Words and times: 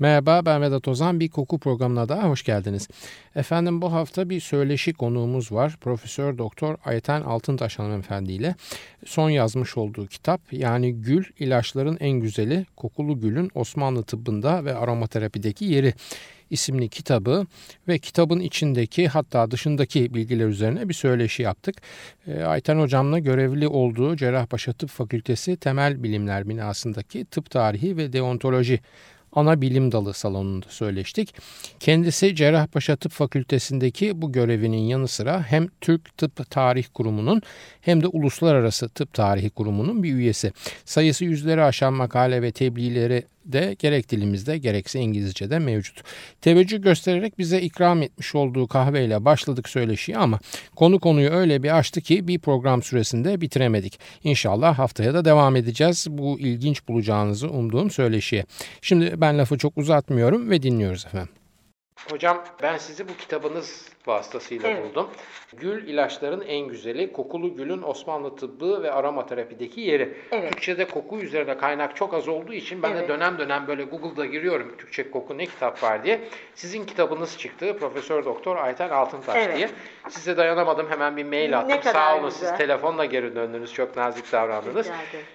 Merhaba 0.00 0.44
ben 0.46 0.62
Vedat 0.62 0.88
Ozan. 0.88 1.20
Bir 1.20 1.28
koku 1.28 1.58
programına 1.58 2.08
daha 2.08 2.28
hoş 2.28 2.42
geldiniz. 2.42 2.88
Efendim 3.36 3.82
bu 3.82 3.92
hafta 3.92 4.30
bir 4.30 4.40
söyleşi 4.40 4.92
konuğumuz 4.92 5.52
var. 5.52 5.76
Profesör 5.80 6.38
Doktor 6.38 6.76
Ayten 6.84 7.22
Altıntaş 7.22 7.78
hanımefendi 7.78 8.32
ile 8.32 8.54
son 9.06 9.30
yazmış 9.30 9.76
olduğu 9.76 10.06
kitap 10.06 10.40
yani 10.52 10.92
Gül 10.92 11.24
ilaçların 11.38 11.96
en 12.00 12.10
güzeli 12.10 12.66
kokulu 12.76 13.20
gülün 13.20 13.50
Osmanlı 13.54 14.02
tıbbında 14.02 14.64
ve 14.64 14.74
aromaterapideki 14.74 15.64
yeri 15.64 15.94
isimli 16.50 16.88
kitabı 16.88 17.46
ve 17.88 17.98
kitabın 17.98 18.40
içindeki 18.40 19.08
hatta 19.08 19.50
dışındaki 19.50 20.14
bilgiler 20.14 20.46
üzerine 20.46 20.88
bir 20.88 20.94
söyleşi 20.94 21.42
yaptık. 21.42 21.76
E, 22.26 22.42
Ayten 22.42 22.78
Hocam'la 22.78 23.18
görevli 23.18 23.68
olduğu 23.68 24.16
Cerrahpaşa 24.16 24.72
Tıp 24.72 24.90
Fakültesi 24.90 25.56
Temel 25.56 26.02
Bilimler 26.02 26.48
binasındaki 26.48 27.24
tıp 27.24 27.50
tarihi 27.50 27.96
ve 27.96 28.12
deontoloji 28.12 28.80
ana 29.32 29.60
bilim 29.60 29.92
dalı 29.92 30.14
salonunda 30.14 30.66
söyleştik. 30.68 31.34
Kendisi 31.80 32.34
Cerrahpaşa 32.34 32.96
Tıp 32.96 33.12
Fakültesindeki 33.12 34.22
bu 34.22 34.32
görevinin 34.32 34.78
yanı 34.78 35.08
sıra 35.08 35.42
hem 35.42 35.68
Türk 35.80 36.18
Tıp 36.18 36.50
Tarih 36.50 36.84
Kurumu'nun 36.94 37.42
hem 37.80 38.02
de 38.02 38.06
Uluslararası 38.06 38.88
Tıp 38.88 39.14
Tarihi 39.14 39.50
Kurumu'nun 39.50 40.02
bir 40.02 40.14
üyesi. 40.14 40.52
Sayısı 40.84 41.24
yüzleri 41.24 41.62
aşan 41.62 41.92
makale 41.92 42.42
ve 42.42 42.52
tebliğleri 42.52 43.24
de 43.52 43.76
gerek 43.78 44.10
dilimizde 44.10 44.58
gerekse 44.58 45.00
İngilizce'de 45.00 45.58
mevcut. 45.58 46.02
Teveccüh 46.40 46.82
göstererek 46.82 47.38
bize 47.38 47.60
ikram 47.60 48.02
etmiş 48.02 48.34
olduğu 48.34 48.66
kahveyle 48.66 49.24
başladık 49.24 49.68
söyleşiye 49.68 50.18
ama 50.18 50.40
konu 50.76 51.00
konuyu 51.00 51.30
öyle 51.30 51.62
bir 51.62 51.78
açtı 51.78 52.00
ki 52.00 52.28
bir 52.28 52.38
program 52.38 52.82
süresinde 52.82 53.40
bitiremedik. 53.40 53.98
İnşallah 54.24 54.78
haftaya 54.78 55.14
da 55.14 55.24
devam 55.24 55.56
edeceğiz 55.56 56.06
bu 56.10 56.40
ilginç 56.40 56.88
bulacağınızı 56.88 57.50
umduğum 57.50 57.90
söyleşiye. 57.90 58.44
Şimdi 58.82 59.20
ben 59.20 59.38
lafı 59.38 59.58
çok 59.58 59.78
uzatmıyorum 59.78 60.50
ve 60.50 60.62
dinliyoruz 60.62 61.06
efendim. 61.06 61.39
Hocam 62.08 62.44
ben 62.62 62.76
sizi 62.76 63.08
bu 63.08 63.16
kitabınız 63.16 63.88
vasıtasıyla 64.06 64.68
evet. 64.68 64.84
buldum. 64.84 65.10
Gül 65.52 65.88
ilaçların 65.88 66.40
en 66.40 66.68
güzeli, 66.68 67.12
kokulu 67.12 67.56
gülün 67.56 67.82
Osmanlı 67.82 68.36
tıbbı 68.36 68.82
ve 68.82 68.92
aromaterapideki 68.92 69.80
yeri. 69.80 70.16
Evet. 70.32 70.52
Türkçe'de 70.52 70.84
koku 70.84 71.18
üzerine 71.18 71.58
kaynak 71.58 71.96
çok 71.96 72.14
az 72.14 72.28
olduğu 72.28 72.52
için 72.52 72.82
ben 72.82 72.90
evet. 72.90 73.02
de 73.02 73.08
dönem 73.08 73.38
dönem 73.38 73.66
böyle 73.66 73.84
Google'da 73.84 74.26
giriyorum 74.26 74.76
Türkçe 74.78 75.10
koku 75.10 75.38
ne 75.38 75.46
kitap 75.46 75.82
var 75.82 76.04
diye. 76.04 76.20
Sizin 76.54 76.86
kitabınız 76.86 77.38
çıktı. 77.38 77.76
Profesör 77.80 78.24
Doktor 78.24 78.56
Ayten 78.56 78.88
Altıntaş 78.88 79.36
evet. 79.36 79.56
diye. 79.56 79.70
Size 80.08 80.36
dayanamadım 80.36 80.90
hemen 80.90 81.16
bir 81.16 81.24
mail 81.24 81.58
attım. 81.58 81.70
Ne 81.70 81.82
Sağ 81.82 82.16
olun 82.16 82.30
güzel. 82.30 82.48
siz 82.48 82.58
telefonla 82.58 83.04
geri 83.04 83.34
döndünüz. 83.34 83.74
Çok 83.74 83.96
nazik 83.96 84.32
davrandınız. 84.32 84.90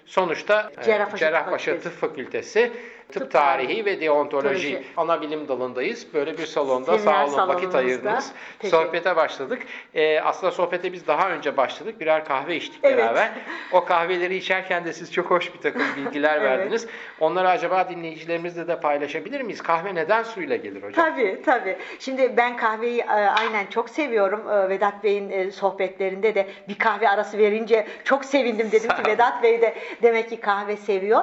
Sonuçta 0.05 0.71
Cerrahpaşa, 0.85 1.17
Cerrahpaşa 1.17 1.79
Tıp 1.79 1.93
Fakültesi 1.93 2.61
Tıp, 2.61 2.94
Tıp 3.11 3.31
Tarihi 3.31 3.85
ve 3.85 4.01
Deontoloji 4.01 4.69
Teoloji. 4.69 4.87
ana 4.97 5.21
bilim 5.21 5.47
dalındayız. 5.47 6.07
Böyle 6.13 6.37
bir 6.37 6.45
salonda 6.45 6.97
Seminer 6.97 7.27
sağ 7.27 7.43
olun 7.43 7.47
vakit 7.47 7.75
ayırdınız. 7.75 8.31
Sohbete 8.63 9.15
başladık. 9.15 9.61
Ee, 9.93 10.19
aslında 10.19 10.51
sohbete 10.51 10.93
biz 10.93 11.07
daha 11.07 11.29
önce 11.29 11.57
başladık. 11.57 11.99
Birer 11.99 12.25
kahve 12.25 12.55
içtik 12.55 12.79
evet. 12.83 12.97
beraber. 12.97 13.31
O 13.71 13.85
kahveleri 13.85 14.35
içerken 14.35 14.85
de 14.85 14.93
siz 14.93 15.13
çok 15.13 15.31
hoş 15.31 15.53
bir 15.53 15.59
takım 15.59 15.81
bilgiler 15.97 16.37
evet. 16.37 16.43
verdiniz. 16.43 16.87
Onları 17.19 17.49
acaba 17.49 17.89
dinleyicilerimizle 17.89 18.67
de 18.67 18.79
paylaşabilir 18.79 19.41
miyiz? 19.41 19.61
Kahve 19.61 19.95
neden 19.95 20.23
suyla 20.23 20.55
gelir 20.55 20.83
hocam? 20.83 21.05
Tabii 21.05 21.41
tabii. 21.45 21.77
Şimdi 21.99 22.37
ben 22.37 22.57
kahveyi 22.57 22.99
e, 22.99 23.11
aynen 23.11 23.65
çok 23.65 23.89
seviyorum. 23.89 24.49
E, 24.49 24.69
Vedat 24.69 25.03
Bey'in 25.03 25.29
e, 25.29 25.51
sohbetlerinde 25.51 26.35
de 26.35 26.47
bir 26.67 26.77
kahve 26.77 27.09
arası 27.09 27.37
verince 27.37 27.87
çok 28.03 28.25
sevindim. 28.25 28.69
Dedim 28.71 28.89
ki 28.89 29.05
Vedat 29.07 29.43
Bey 29.43 29.61
de 29.61 29.75
demek 30.01 30.29
ki 30.29 30.39
kahve 30.39 30.77
seviyor. 30.77 31.21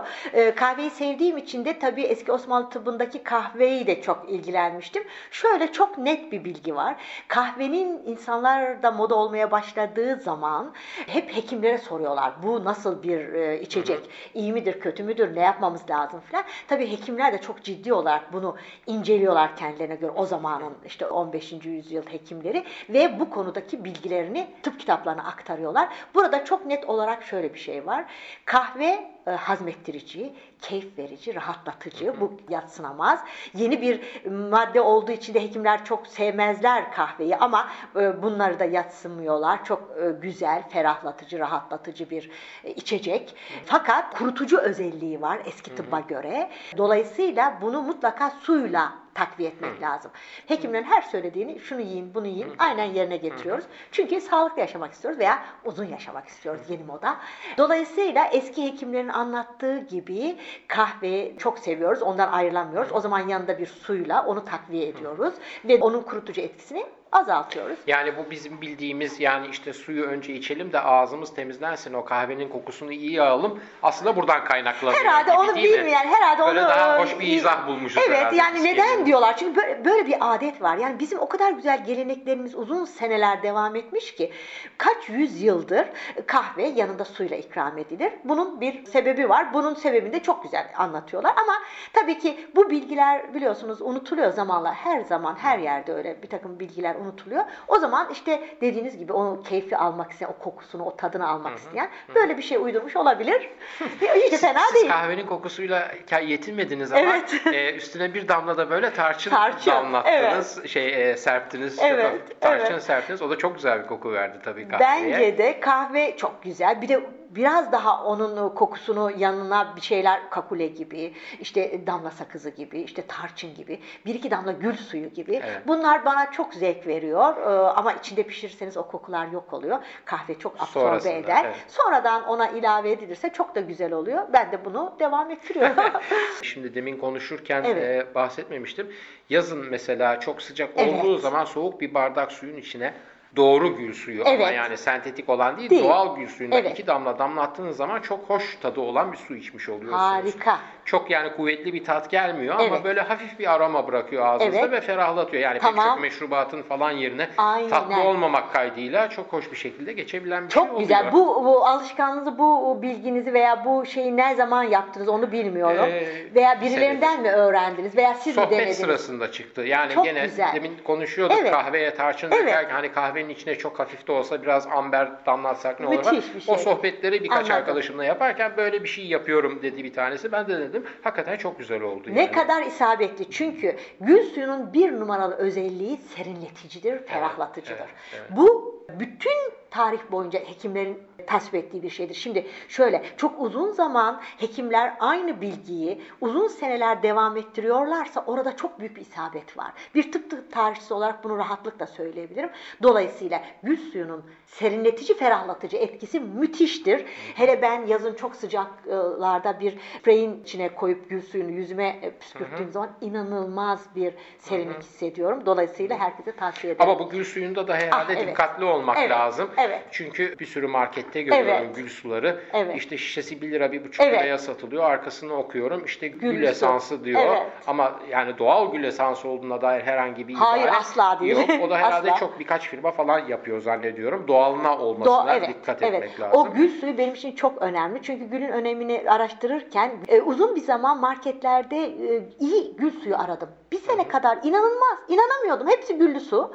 Kahveyi 0.57 0.91
sevdiğim 0.91 1.37
için 1.37 1.65
de 1.65 1.72
de 1.75 1.79
tabii 1.79 2.03
eski 2.03 2.33
Osmanlı 2.33 2.71
tıbbındaki 2.71 3.23
kahveyi 3.23 3.87
de 3.87 4.03
çok 4.03 4.31
ilgilenmiştim. 4.31 5.05
Şöyle 5.31 5.73
çok 5.73 5.99
net 5.99 6.33
bir 6.33 6.45
bilgi 6.45 6.75
var. 6.75 6.97
Kahvenin 7.29 8.03
insanlarda 8.07 8.91
moda 8.91 9.15
olmaya 9.15 9.51
başladığı 9.51 10.17
zaman 10.17 10.73
hep 11.07 11.37
hekimlere 11.37 11.79
soruyorlar. 11.79 12.33
Bu 12.43 12.65
nasıl 12.65 13.03
bir 13.03 13.33
e, 13.33 13.61
içecek? 13.61 14.01
İyi 14.35 14.53
midir, 14.53 14.81
kötü 14.81 15.03
müdür? 15.03 15.37
Ne 15.37 15.41
yapmamız 15.41 15.91
lazım 15.91 16.21
falan. 16.21 16.45
Tabii 16.69 16.93
hekimler 16.93 17.33
de 17.33 17.39
çok 17.39 17.63
ciddi 17.63 17.93
olarak 17.93 18.33
bunu 18.33 18.57
inceliyorlar 18.87 19.57
kendilerine 19.57 19.95
göre. 19.95 20.11
O 20.11 20.27
zamanın 20.27 20.75
işte 20.87 21.07
15. 21.07 21.53
yüzyıl 21.65 22.03
hekimleri 22.03 22.65
ve 22.89 23.21
bu 23.21 23.31
konudaki 23.31 23.85
bilgilerini 23.85 24.47
tıp 24.63 24.81
kitaplarına 24.81 25.25
aktarıyorlar. 25.25 25.89
Burada 26.15 26.45
çok 26.45 26.67
net 26.67 26.85
olarak 26.85 27.23
şöyle 27.23 27.55
bir 27.55 27.59
şey 27.59 27.87
var. 27.87 28.05
Kahve 28.45 29.13
e, 29.27 29.31
hazmettirici, 29.31 30.33
keyif 30.61 30.99
verici, 30.99 31.35
rahatlatıcı. 31.35 32.21
Bu 32.21 32.33
yatsınamaz. 32.49 33.21
Yeni 33.55 33.83
bir 33.83 34.01
madde 34.31 34.81
olduğu 34.81 35.13
için 35.13 35.35
de 35.35 35.43
hekimler 35.43 35.85
çok 35.85 36.07
sevmezler 36.07 36.93
kahveyi 36.93 37.37
ama 37.37 37.69
e, 37.97 38.23
bunları 38.23 38.59
da 38.59 38.65
yatsımıyorlar. 38.65 39.65
Çok 39.65 39.91
e, 40.03 40.11
güzel, 40.11 40.69
ferahlatıcı, 40.69 41.39
rahatlatıcı 41.39 42.11
bir 42.11 42.31
içecek. 42.65 43.35
Fakat 43.67 44.19
kurutucu 44.19 44.59
özelliği 44.59 45.23
var 45.23 45.39
eski 45.47 45.75
tıbba 45.75 46.01
göre. 46.01 46.51
Dolayısıyla 46.77 47.59
bunu 47.63 47.83
mutlaka 47.83 48.31
suyla 48.31 49.02
takviye 49.15 49.49
etmek 49.49 49.79
Hı. 49.79 49.83
lazım. 49.83 50.11
Hekimlerin 50.47 50.85
her 50.85 51.03
söylediğini 51.03 51.61
şunu 51.61 51.81
yiyin, 51.81 52.15
bunu 52.15 52.27
yiyin 52.27 52.49
Hı. 52.49 52.55
aynen 52.59 52.85
yerine 52.85 53.17
getiriyoruz. 53.17 53.65
Hı. 53.65 53.69
Çünkü 53.93 54.21
sağlıklı 54.21 54.61
yaşamak 54.61 54.93
istiyoruz 54.93 55.21
veya 55.21 55.45
uzun 55.65 55.85
yaşamak 55.85 56.29
istiyoruz 56.29 56.71
yeni 56.71 56.83
moda. 56.85 57.17
Dolayısıyla 57.59 58.25
eski 58.33 58.65
hekimlerin 58.65 59.09
anlattığı 59.09 59.79
gibi 59.79 60.37
kahveyi 60.69 61.37
çok 61.39 61.59
seviyoruz. 61.59 62.03
Ondan 62.03 62.29
ayrılamıyoruz. 62.33 62.93
O 62.93 63.01
zaman 63.01 63.29
yanında 63.29 63.59
bir 63.59 63.67
suyla 63.67 64.27
onu 64.27 64.45
takviye 64.45 64.89
ediyoruz 64.89 65.35
ve 65.65 65.79
onun 65.79 66.03
kurutucu 66.03 66.41
etkisini 66.41 66.87
azaltıyoruz. 67.13 67.79
Yani 67.87 68.17
bu 68.17 68.31
bizim 68.31 68.61
bildiğimiz 68.61 69.21
yani 69.21 69.47
işte 69.47 69.73
suyu 69.73 70.05
önce 70.05 70.35
içelim 70.35 70.73
de 70.73 70.81
ağzımız 70.81 71.35
temizlensin 71.35 71.93
o 71.95 72.05
kahvenin 72.05 72.49
kokusunu 72.49 72.93
iyi 72.93 73.23
alalım. 73.23 73.61
Aslında 73.83 74.17
buradan 74.17 74.45
kaynaklanıyor 74.45 75.01
Herhalde 75.01 75.31
gibi, 75.31 75.41
onu 75.41 75.55
bilmeyen 75.55 76.07
herhalde 76.07 76.43
böyle 76.43 76.61
onu 76.61 76.69
daha 76.69 77.01
hoş 77.01 77.21
bir 77.21 77.27
izah 77.27 77.67
bulmuşuz 77.67 78.03
Evet 78.07 78.19
herhalde. 78.19 78.37
yani 78.37 78.65
neden 78.65 78.89
geliyor. 78.89 79.07
diyorlar? 79.07 79.37
Çünkü 79.37 79.57
böyle, 79.57 79.85
böyle 79.85 80.07
bir 80.07 80.17
adet 80.21 80.63
var. 80.63 80.77
Yani 80.77 80.99
bizim 80.99 81.19
o 81.19 81.29
kadar 81.29 81.51
güzel 81.51 81.85
geleneklerimiz 81.85 82.55
uzun 82.55 82.85
seneler 82.85 83.43
devam 83.43 83.77
etmiş 83.77 84.15
ki 84.15 84.33
kaç 84.79 85.09
yüz 85.09 85.43
yıldır 85.43 85.87
kahve 86.27 86.63
yanında 86.69 87.05
suyla 87.05 87.37
ikram 87.37 87.79
edilir. 87.79 88.13
Bunun 88.25 88.61
bir 88.61 88.87
sebebi 88.87 89.29
var. 89.29 89.55
Bunun 89.55 89.75
sebebini 89.75 90.13
de 90.13 90.23
çok 90.23 90.43
güzel 90.43 90.67
anlatıyorlar 90.77 91.33
ama 91.43 91.53
tabii 91.93 92.19
ki 92.19 92.47
bu 92.55 92.71
bilgiler 92.71 93.35
biliyorsunuz 93.35 93.83
unutuluyor 93.83 94.31
zamanla. 94.33 94.75
Her 94.75 95.01
zaman 95.01 95.35
her 95.35 95.59
yerde 95.59 95.93
öyle 95.93 96.23
bir 96.23 96.29
takım 96.29 96.61
bilgiler 96.61 96.97
unutuluyor. 97.03 97.45
O 97.69 97.79
zaman 97.79 98.09
işte 98.13 98.49
dediğiniz 98.61 98.99
gibi 98.99 99.13
o 99.13 99.43
keyfi 99.43 99.77
almak 99.77 100.13
isteyen, 100.13 100.31
o 100.31 100.43
kokusunu, 100.43 100.85
o 100.85 100.97
tadını 100.97 101.29
almak 101.29 101.53
hı 101.53 101.55
hı. 101.55 101.59
isteyen 101.59 101.91
böyle 102.15 102.37
bir 102.37 102.43
şey 102.43 102.59
uydurmuş 102.59 102.97
olabilir. 102.97 103.51
Hiç 104.01 104.41
fena 104.41 104.61
siz, 104.61 104.75
değil. 104.75 104.87
Siz 104.87 104.93
kahvenin 104.93 105.27
kokusuyla 105.27 105.93
yetinmediniz 106.23 106.93
ama 106.93 107.01
evet. 107.01 107.47
e, 107.47 107.75
üstüne 107.75 108.15
bir 108.15 108.29
damla 108.29 108.57
da 108.57 108.71
böyle 108.71 108.93
tarçın, 108.93 109.31
tarçın 109.31 109.71
damlattınız, 109.71 110.59
evet. 110.59 110.69
şey 110.69 111.11
e, 111.11 111.17
serptiniz, 111.17 111.79
evet. 111.83 112.41
tarçın 112.41 112.73
evet. 112.73 112.83
serptiniz. 112.83 113.23
O 113.23 113.31
da 113.31 113.39
çok 113.39 113.55
güzel 113.55 113.83
bir 113.83 113.87
koku 113.87 114.13
verdi 114.13 114.39
tabii 114.45 114.69
kahveye. 114.69 115.13
Bence 115.13 115.39
de 115.39 115.61
kahve 115.61 116.17
çok 116.17 116.43
güzel. 116.43 116.83
Bir 116.83 116.89
de 116.89 117.01
biraz 117.35 117.73
daha 117.73 118.05
onun 118.05 118.55
kokusunu 118.55 119.11
yanına 119.17 119.77
bir 119.77 119.81
şeyler 119.81 120.31
kakule 120.31 120.67
gibi, 120.67 121.13
işte 121.41 121.87
damla 121.87 122.11
sakızı 122.11 122.51
gibi, 122.51 122.81
işte 122.81 123.07
tarçın 123.07 123.55
gibi, 123.55 123.81
bir 124.07 124.15
iki 124.15 124.31
damla 124.31 124.53
gül 124.53 124.77
suyu 124.77 125.09
gibi. 125.09 125.35
Evet. 125.35 125.63
Bunlar 125.67 126.05
bana 126.05 126.31
çok 126.31 126.55
zevk 126.55 126.87
veriyor. 126.87 127.37
Ee, 127.37 127.73
ama 127.77 127.93
içinde 127.93 128.23
pişirirseniz 128.23 128.77
o 128.77 128.87
kokular 128.87 129.27
yok 129.27 129.53
oluyor. 129.53 129.79
Kahve 130.05 130.39
çok 130.39 130.63
absorbe 130.63 130.87
Sonrasında, 130.87 131.13
eder. 131.13 131.45
Evet. 131.45 131.57
Sonradan 131.69 132.25
ona 132.25 132.49
ilave 132.49 132.91
edilirse 132.91 133.33
çok 133.33 133.55
da 133.55 133.61
güzel 133.61 133.93
oluyor. 133.93 134.23
Ben 134.33 134.53
de 134.53 134.65
bunu 134.65 134.95
devam 134.99 135.31
ettiriyorum. 135.31 135.77
Şimdi 136.43 136.75
demin 136.75 136.97
konuşurken 136.97 137.65
evet. 137.65 138.07
e, 138.07 138.15
bahsetmemiştim. 138.15 138.93
Yazın 139.31 139.67
mesela 139.71 140.21
çok 140.21 140.43
sıcak 140.43 140.71
evet. 140.77 141.05
olduğu 141.05 141.19
zaman 141.19 141.45
soğuk 141.45 141.81
bir 141.81 141.95
bardak 141.95 142.33
suyun 142.33 142.57
içine 142.57 142.95
doğru 143.37 143.77
gül 143.77 143.95
suyu 143.95 144.23
evet. 144.27 144.41
ama 144.41 144.51
yani 144.51 144.77
sentetik 144.77 145.29
olan 145.29 145.59
değil, 145.59 145.71
değil. 145.71 145.85
doğal 145.85 146.17
gül 146.17 146.29
suyundan 146.29 146.59
evet. 146.59 146.73
iki 146.73 146.87
damla 146.87 147.19
damlattığınız 147.19 147.77
zaman 147.77 148.01
çok 148.01 148.31
hoş 148.31 148.59
tadı 148.63 148.81
olan 148.81 149.13
bir 149.13 149.17
su 149.17 149.37
içmiş 149.37 149.69
oluyorsunuz. 149.69 150.03
Harika. 150.03 150.59
Çok 150.85 151.11
yani 151.11 151.33
kuvvetli 151.37 151.73
bir 151.73 151.85
tat 151.85 152.11
gelmiyor 152.11 152.57
evet. 152.61 152.73
ama 152.73 152.85
böyle 152.85 153.01
hafif 153.01 153.39
bir 153.39 153.53
aroma 153.53 153.89
bırakıyor 153.89 154.27
ağzınızda 154.27 154.59
evet. 154.59 154.73
ve 154.73 154.81
ferahlatıyor. 154.81 155.43
Yani 155.43 155.59
tamam. 155.59 155.85
pek 155.85 155.85
çok 155.85 156.01
meşrubatın 156.01 156.63
falan 156.63 156.91
yerine 156.91 157.29
Aynen. 157.37 157.69
tatlı 157.69 158.03
olmamak 158.03 158.53
kaydıyla 158.53 159.11
çok 159.11 159.33
hoş 159.33 159.51
bir 159.51 159.57
şekilde 159.57 159.93
geçebilen 159.93 160.45
bir 160.45 160.49
çok 160.49 160.67
şey 160.67 160.75
oluyor. 160.75 160.89
Çok 160.89 160.99
güzel. 160.99 161.13
Bu, 161.13 161.45
bu 161.45 161.67
alışkanlığınızı, 161.67 162.39
bu 162.39 162.79
bilginizi 162.83 163.35
veya 163.35 163.65
bu 163.65 163.87
şeyi 163.87 164.17
ne 164.17 164.35
zaman 164.35 164.63
yaptınız 164.63 165.09
onu 165.09 165.33
bilmiyorum. 165.33 165.85
Ee, 165.89 166.35
veya 166.35 166.61
birilerinden 166.61 167.17
senedir. 167.17 167.31
mi 167.31 167.37
öğrendiniz 167.37 167.97
veya 167.97 168.15
siz 168.15 168.35
Sohbet 168.35 168.51
mi 168.51 168.57
denediniz? 168.57 168.79
sırasında 168.79 169.33
çıktı. 169.33 169.63
Yani 169.63 169.95
çok 169.95 170.05
gene 170.05 170.27
güzel. 170.27 170.55
demin 170.55 170.79
konuşuyorduk 170.85 171.37
evet. 171.41 171.53
kahveye 171.53 171.95
tarçın 171.95 172.31
evet. 172.31 172.43
dökerken 172.43 172.75
hani 172.75 172.93
kahve 172.93 173.22
kahvenin 173.23 173.35
içine 173.35 173.59
çok 173.59 173.79
hafif 173.79 174.07
de 174.07 174.13
olsa 174.13 174.43
biraz 174.43 174.67
amber 174.67 175.27
damlatsak 175.27 175.81
ne 175.81 175.87
olur? 175.87 175.99
Bir 175.99 176.41
şey. 176.41 176.55
O 176.55 176.57
sohbetleri 176.57 177.25
birkaç 177.25 177.39
Anladım. 177.39 177.57
arkadaşımla 177.57 178.05
yaparken 178.05 178.57
böyle 178.57 178.83
bir 178.83 178.89
şey 178.89 179.07
yapıyorum 179.07 179.63
dedi 179.63 179.85
bir 179.85 179.93
tanesi. 179.93 180.33
Ben 180.33 180.49
de 180.49 180.59
dedim 180.59 180.85
hakikaten 181.03 181.37
çok 181.37 181.59
güzel 181.59 181.83
oldu. 181.83 182.09
Ne 182.13 182.21
yani. 182.21 182.33
kadar 182.33 182.63
isabetli. 182.63 183.31
Çünkü 183.31 183.77
gül 184.01 184.23
suyunun 184.23 184.73
bir 184.73 184.93
numaralı 184.93 185.35
özelliği 185.35 185.97
serinleticidir, 185.97 186.99
ferahlatıcıdır. 186.99 187.79
evet, 187.79 187.89
evet. 188.15 188.27
Bu 188.31 188.75
bütün 188.99 189.53
tarih 189.71 190.01
boyunca 190.11 190.41
hekimlerin 190.41 190.99
tasvip 191.27 191.55
ettiği 191.55 191.83
bir 191.83 191.91
şeydir. 191.91 192.15
Şimdi 192.15 192.47
şöyle 192.69 193.03
çok 193.17 193.41
uzun 193.43 193.71
zaman 193.73 194.21
hekimler 194.39 194.95
aynı 195.01 195.41
bilgiyi 195.41 196.03
uzun 196.21 196.49
seneler 196.49 197.03
devam 197.03 197.37
ettiriyorlarsa 197.37 198.25
orada 198.27 198.57
çok 198.57 198.81
büyük 198.81 198.97
bir 198.97 199.01
isabet 199.01 199.59
var. 199.59 199.73
Bir 199.95 200.13
tıp 200.13 200.53
tarihçisi 200.53 200.95
olarak 200.95 201.25
bunu 201.25 201.37
rahatlıkla 201.39 201.87
söyleyebilirim. 201.87 202.51
Dolayısıyla 202.83 203.43
gül 203.63 203.77
suyunun 203.93 204.25
serinletici, 204.47 205.19
ferahlatıcı 205.19 205.77
etkisi 205.77 206.21
müthiştir. 206.21 207.05
Hele 207.35 207.63
ben 207.63 207.87
yazın 207.87 208.15
çok 208.15 208.37
sıcaklarda 208.37 209.61
bir 209.61 209.79
spreyin 209.99 210.43
içine 210.43 210.75
koyup 210.75 211.11
gül 211.11 211.23
suyunu 211.23 211.51
yüzüme 211.51 212.01
püskürttüğüm 212.21 212.71
zaman 212.73 212.91
inanılmaz 213.01 213.87
bir 213.97 214.15
serinlik 214.39 214.83
hissediyorum. 214.83 215.47
Dolayısıyla 215.47 215.99
herkese 215.99 216.37
tavsiye 216.37 216.73
ederim. 216.73 216.91
Ama 216.91 216.99
bu 216.99 217.09
gül 217.11 217.25
suyunda 217.25 217.69
da 217.69 217.75
herhalde 217.75 218.13
Ah, 218.13 218.17
evet. 218.17 218.29
dikkatli 218.29 218.65
olmak 218.65 218.97
Evet, 218.99 219.11
lazım. 219.11 219.51
evet. 219.57 219.83
Çünkü 219.91 220.39
bir 220.39 220.47
sürü 220.47 220.67
markette 221.13 221.23
görüyorum 221.23 221.65
Evet. 221.67 221.77
gül 221.77 221.89
suları. 221.89 222.41
Evet. 222.53 222.77
İşte 222.77 222.97
şişesi 222.99 223.43
1 223.43 223.51
lira, 223.51 223.67
1,5 223.73 224.03
Evet. 224.05 224.21
liraya 224.21 224.39
satılıyor. 224.39 224.85
Arkasını 224.85 225.35
okuyorum. 225.35 225.85
İşte 225.85 226.09
gül, 226.09 226.33
Gül 226.33 226.43
esansı 226.43 227.05
diyor. 227.05 227.21
Evet. 227.27 227.43
Ama 227.67 228.01
yani 228.11 228.39
doğal 228.39 228.73
gül 228.73 228.85
esansı 228.85 229.29
olduğuna 229.29 229.61
dair 229.63 229.83
herhangi 229.83 230.29
bir 230.29 230.35
Hayır, 230.35 230.63
ibare 230.65 230.77
asla 230.77 231.21
değil. 231.21 231.37
yok. 231.37 231.51
O 231.63 231.71
da 231.71 231.77
herhalde 231.79 232.13
Asla. 232.13 232.21
çok 232.27 232.39
birkaç 232.41 232.69
firma 232.69 232.91
falan 232.91 233.19
yapıyor 233.29 233.61
zannediyorum. 233.61 234.29
Doğalına 234.29 234.79
olmasına 234.79 235.15
Do- 235.15 235.39
evet, 235.39 235.49
dikkat 235.49 235.83
evet. 235.83 235.95
etmek 235.95 236.21
lazım. 236.21 236.41
O 236.41 236.53
gül 236.55 236.69
suyu 236.81 236.99
benim 236.99 237.15
için 237.15 237.33
çok 237.35 237.63
önemli. 237.63 238.03
Çünkü 238.03 238.25
gülün 238.25 238.49
önemini 238.49 239.05
araştırırken 239.09 239.91
e, 240.09 240.21
uzun 240.21 240.57
bir 240.57 240.61
zaman 240.61 241.01
marketlerde 241.01 241.77
e, 241.77 242.23
iyi 242.41 242.77
gül 242.77 242.91
suyu 243.01 243.19
aradım. 243.19 243.49
Bir 243.73 243.79
sene 243.79 244.09
kadar 244.09 244.39
inanılmaz, 244.43 244.99
inanamıyordum. 245.09 245.69
Hepsi 245.69 245.95
güllü 245.99 246.21
su. 246.21 246.53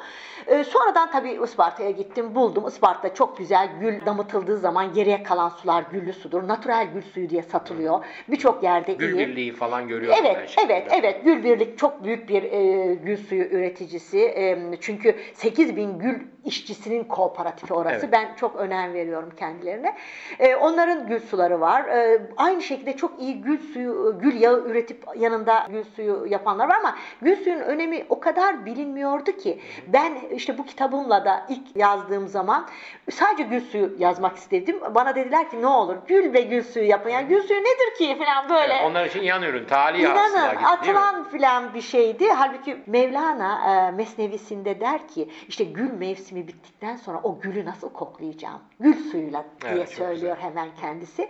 E, 0.47 0.63
sonradan 0.63 1.11
tabii 1.11 1.39
Isparta'ya 1.43 1.91
gittim, 1.91 2.35
buldum. 2.35 2.67
Isparta 2.67 3.13
çok 3.13 3.37
güzel 3.37 3.69
gül 3.79 4.05
damıtıldığı 4.05 4.57
zaman 4.57 4.93
geriye 4.93 5.23
kalan 5.23 5.49
sular 5.49 5.83
güllü 5.91 6.13
sudur. 6.13 6.47
Natural 6.47 6.87
gül 6.93 7.01
suyu 7.01 7.29
diye 7.29 7.41
satılıyor. 7.43 8.05
Birçok 8.27 8.63
yerde 8.63 8.93
Gül 8.93 9.13
iyi. 9.13 9.17
birliği 9.27 9.53
falan 9.53 9.87
görüyorum 9.87 10.19
ben 10.23 10.29
Evet, 10.35 10.49
şimdi. 10.49 10.73
evet, 10.73 10.87
evet. 10.91 11.23
Gül 11.23 11.43
Birlik 11.43 11.77
çok 11.77 12.03
büyük 12.03 12.29
bir 12.29 12.43
e, 12.43 12.93
gül 12.95 13.17
suyu 13.17 13.43
üreticisi. 13.43 14.19
E, 14.19 14.59
çünkü 14.81 15.15
8 15.33 15.75
bin 15.75 15.99
gül 15.99 16.15
işçisinin 16.47 17.03
kooperatifi 17.03 17.73
orası. 17.73 17.95
Evet. 17.95 18.09
Ben 18.11 18.35
çok 18.35 18.55
önem 18.55 18.93
veriyorum 18.93 19.29
kendilerine. 19.39 19.95
E, 20.39 20.55
onların 20.55 21.07
gül 21.07 21.19
suları 21.19 21.61
var. 21.61 21.85
E, 21.85 22.21
aynı 22.37 22.61
şekilde 22.61 22.97
çok 22.97 23.21
iyi 23.21 23.41
gül 23.41 23.59
suyu, 23.73 24.19
gül 24.21 24.41
yağı 24.41 24.63
üretip 24.67 25.03
yanında 25.15 25.67
gül 25.69 25.83
suyu 25.83 26.25
yapanlar 26.29 26.69
var 26.69 26.75
ama 26.75 26.95
gül 27.21 27.35
suyunun 27.35 27.61
önemi 27.61 28.05
o 28.09 28.19
kadar 28.19 28.65
bilinmiyordu 28.65 29.31
ki 29.31 29.59
ben 29.87 30.13
işte 30.31 30.57
bu 30.57 30.65
kitabımla 30.65 31.25
da 31.25 31.45
ilk 31.49 31.75
yazdığım 31.75 32.27
zaman 32.27 32.67
sadece 33.11 33.43
gül 33.43 33.61
suyu 33.61 33.91
yazmak 33.99 34.37
istedim. 34.37 34.79
Bana 34.95 35.15
dediler 35.15 35.49
ki 35.49 35.61
ne 35.61 35.67
olur 35.67 35.95
gül 36.07 36.33
ve 36.33 36.41
gül 36.41 36.63
suyu 36.63 36.85
yapın. 36.85 37.09
Yani 37.09 37.27
gül 37.27 37.41
suyu 37.41 37.59
nedir 37.59 37.97
ki 37.97 38.17
falan 38.25 38.49
böyle. 38.49 38.73
Evet, 38.73 38.85
onlar 38.85 39.05
için 39.05 39.21
yan 39.21 39.43
ürün, 39.43 39.65
tali 39.65 40.01
İnanın 40.01 40.63
atılan 40.63 41.23
filan 41.23 41.73
bir 41.73 41.81
şeydi. 41.81 42.29
Halbuki 42.29 42.77
Mevlana 42.87 43.87
e, 43.87 43.91
Mesnevisinde 43.91 44.79
der 44.79 45.07
ki 45.07 45.29
işte 45.47 45.63
gül 45.63 45.93
mevsimi 45.93 46.36
bittikten 46.47 46.95
sonra 46.95 47.19
o 47.23 47.39
gülü 47.39 47.65
nasıl 47.65 47.89
koklayacağım? 47.93 48.61
Gül 48.79 48.93
suyuyla 49.11 49.45
diye 49.61 49.73
Evet, 49.73 49.89
söylüyor 49.89 50.35
güzel. 50.35 50.49
hemen 50.49 50.69
kendisi. 50.81 51.29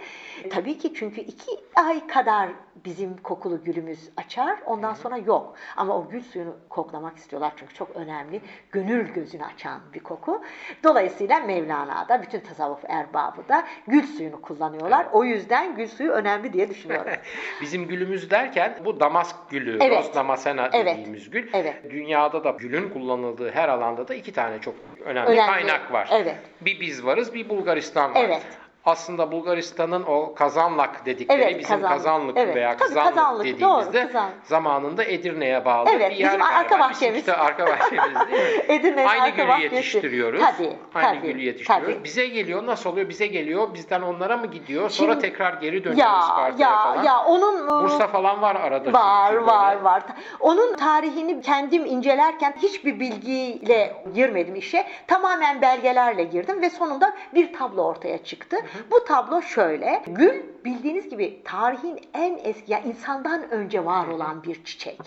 Tabii 0.50 0.78
ki 0.78 0.94
çünkü 0.94 1.22
iki 1.22 1.52
ay 1.76 2.08
kadar 2.08 2.50
bizim 2.86 3.18
kokulu 3.18 3.64
gülümüz 3.64 4.10
açar. 4.18 4.60
Ondan 4.66 4.94
sonra 4.94 5.18
yok. 5.18 5.56
Ama 5.78 5.98
o 5.98 6.10
gül 6.10 6.22
suyunu 6.22 6.56
koklamak 6.70 7.18
istiyorlar 7.18 7.54
çünkü 7.56 7.74
çok 7.74 7.96
önemli. 7.96 8.42
Gönül 8.72 9.08
gözünü 9.14 9.44
açan 9.46 9.82
bir 9.94 10.00
koku. 10.00 10.42
Dolayısıyla 10.84 11.40
Mevlana'da 11.40 12.22
bütün 12.22 12.40
tasavvuf 12.40 12.86
erbabı 12.88 13.50
da 13.50 13.64
gül 13.88 14.04
suyunu 14.04 14.42
kullanıyorlar. 14.42 15.02
Evet. 15.04 15.14
O 15.16 15.24
yüzden 15.24 15.76
gül 15.76 15.88
suyu 15.88 16.12
önemli 16.12 16.54
diye 16.54 16.70
düşünüyorum. 16.70 17.12
Bizim 17.62 17.88
gülümüz 17.88 18.32
derken 18.32 18.78
bu 18.86 19.00
damask 19.00 19.36
gülü, 19.50 19.78
Evet. 19.82 19.98
Ros 20.06 20.16
damascena 20.16 20.70
Evet. 20.74 20.94
dediğimiz 20.98 21.30
gül. 21.30 21.50
Evet. 21.54 21.92
Dünyada 21.92 22.44
da 22.44 22.50
gülün 22.52 22.90
kullanıldığı 22.90 23.52
her 23.52 23.70
alanda 23.70 24.08
da 24.08 24.14
iki 24.14 24.34
tane 24.34 24.60
çok 24.62 24.76
önemli, 25.08 25.30
Önemli. 25.30 25.52
kaynak 25.52 25.94
var. 25.94 26.10
Evet. 26.12 26.36
Bir 26.62 26.80
biz 26.80 27.06
varız, 27.06 27.34
bir 27.34 27.50
Bulgaristan 27.50 28.14
var. 28.16 28.24
Evet. 28.26 28.42
Aslında 28.92 29.32
Bulgaristan'ın 29.32 30.04
o 30.04 30.34
Kazanlak 30.36 31.06
dedikleri 31.06 31.42
Evet, 31.42 31.60
bizim 31.60 31.76
Kazanlık. 31.76 31.90
Kazanlık 31.90 32.38
Evet. 32.38 32.56
veya 32.56 32.70
Tabii, 32.78 32.80
Kazanlık, 32.88 33.16
Kazanlık, 33.16 33.46
dediğimizde 33.46 33.94
doğru, 34.04 34.08
Kazan. 34.08 34.30
zamanında 34.44 35.04
Edirne'ye 35.04 35.66
bağlı 35.66 35.90
Evet, 35.90 36.12
bir 36.12 36.16
yer 36.16 36.30
bizim 36.34 36.42
arka 36.42 36.80
bahçemiz. 36.80 37.16
Bizimki 37.16 37.28
de 37.32 37.36
arka 37.38 37.68
bahçemiz 37.68 38.16
değil 38.32 38.58
mi? 38.58 38.64
Edirne'nin 38.74 39.08
Aynı 39.08 39.24
arka 39.24 39.36
gülü 39.36 39.48
bahçesi. 39.48 39.76
yetiştiriyoruz. 39.76 40.42
Tabii, 40.42 40.76
Aynı 40.96 41.20
tabii, 41.20 41.28
gülü 41.28 41.42
yetiştiriyoruz. 41.42 41.94
tabii. 41.96 42.04
Bize 42.04 42.28
geliyor. 42.28 42.66
Nasıl 42.66 42.90
oluyor? 42.90 43.10
Bize 43.10 43.28
geliyor. 43.28 43.74
Bizden 43.74 44.02
onlara 44.02 44.38
mı 44.38 44.46
gidiyor? 44.48 44.90
Sonra 44.90 45.12
Şimdi- 45.12 45.22
tekrar 45.30 45.54
geri 45.54 45.84
dönüyor 45.84 45.98
Ya 46.08 46.20
ya 46.58 46.70
falan. 46.78 47.04
ya 47.04 47.24
onun 47.26 47.68
e, 47.68 47.84
Bursa 47.84 48.08
falan 48.08 48.42
var 48.42 48.56
arada. 48.56 48.94
var 48.94 49.34
var 49.36 49.72
böyle. 49.74 49.84
var. 49.84 50.04
Onun 50.40 50.76
tarihini 50.76 51.42
kendim 51.42 51.86
incelerken 51.86 52.54
hiçbir 52.64 53.00
bilgiyle 53.00 54.04
girmedim 54.16 54.56
işe. 54.56 54.88
Tamamen 55.08 55.62
belgelerle 55.62 56.24
girdim 56.24 56.62
ve 56.62 56.70
sonunda 56.70 57.14
bir 57.34 57.54
tablo 57.54 57.82
ortaya 57.84 58.24
çıktı. 58.24 58.58
Bu 58.92 59.04
tablo 59.06 59.42
şöyle. 59.42 60.04
Gül 60.08 60.44
bildiğiniz 60.66 61.10
gibi 61.10 61.42
tarihin 61.44 62.00
en 62.14 62.40
eski 62.44 62.72
ya 62.72 62.80
insandan 62.80 63.50
önce 63.50 63.86
var 63.86 64.08
olan 64.08 64.44
bir 64.44 64.64
çiçek. 64.64 65.00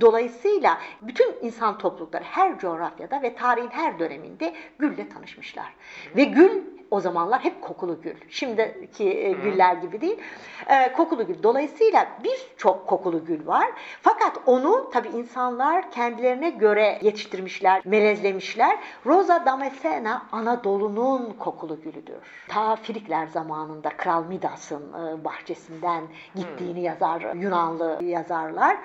Dolayısıyla 0.00 0.78
bütün 1.02 1.34
insan 1.42 1.78
toplulukları 1.78 2.24
her 2.24 2.58
coğrafyada 2.58 3.22
ve 3.22 3.34
tarihin 3.34 3.70
her 3.70 3.98
döneminde 3.98 4.54
gülle 4.78 5.08
tanışmışlar. 5.08 5.74
Ve 6.16 6.24
gül 6.24 6.73
o 6.90 7.00
zamanlar 7.00 7.44
hep 7.44 7.62
kokulu 7.62 8.00
gül. 8.00 8.14
Şimdiki 8.28 9.18
e, 9.18 9.32
güller 9.32 9.74
gibi 9.74 10.00
değil. 10.00 10.18
E, 10.66 10.92
kokulu 10.92 11.26
gül. 11.26 11.42
Dolayısıyla 11.42 12.06
birçok 12.24 12.86
kokulu 12.86 13.24
gül 13.24 13.46
var. 13.46 13.66
Fakat 14.02 14.38
onu 14.46 14.90
tabi 14.90 15.08
insanlar 15.08 15.90
kendilerine 15.90 16.50
göre 16.50 16.98
yetiştirmişler, 17.02 17.82
melezlemişler. 17.84 18.78
Rosa 19.06 19.46
Damascena 19.46 20.22
Anadolu'nun 20.32 21.32
kokulu 21.38 21.80
gülüdür. 21.80 22.46
Ta 22.48 22.76
Frikler 22.76 23.26
zamanında 23.26 23.88
Kral 23.88 24.24
Midas'ın 24.24 24.92
e, 24.92 25.24
bahçesinden 25.24 26.04
gittiğini 26.34 26.82
yazar 26.82 27.34
Yunanlı 27.34 27.98
yazarlar 28.04 28.76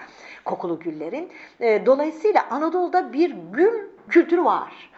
kokulu 0.46 0.80
güllerin. 0.80 1.32
E, 1.60 1.86
dolayısıyla 1.86 2.46
Anadolu'da 2.50 3.14
bir 3.14 3.36
gül 3.52 3.90
kültürü 4.10 4.44
var. 4.44 4.90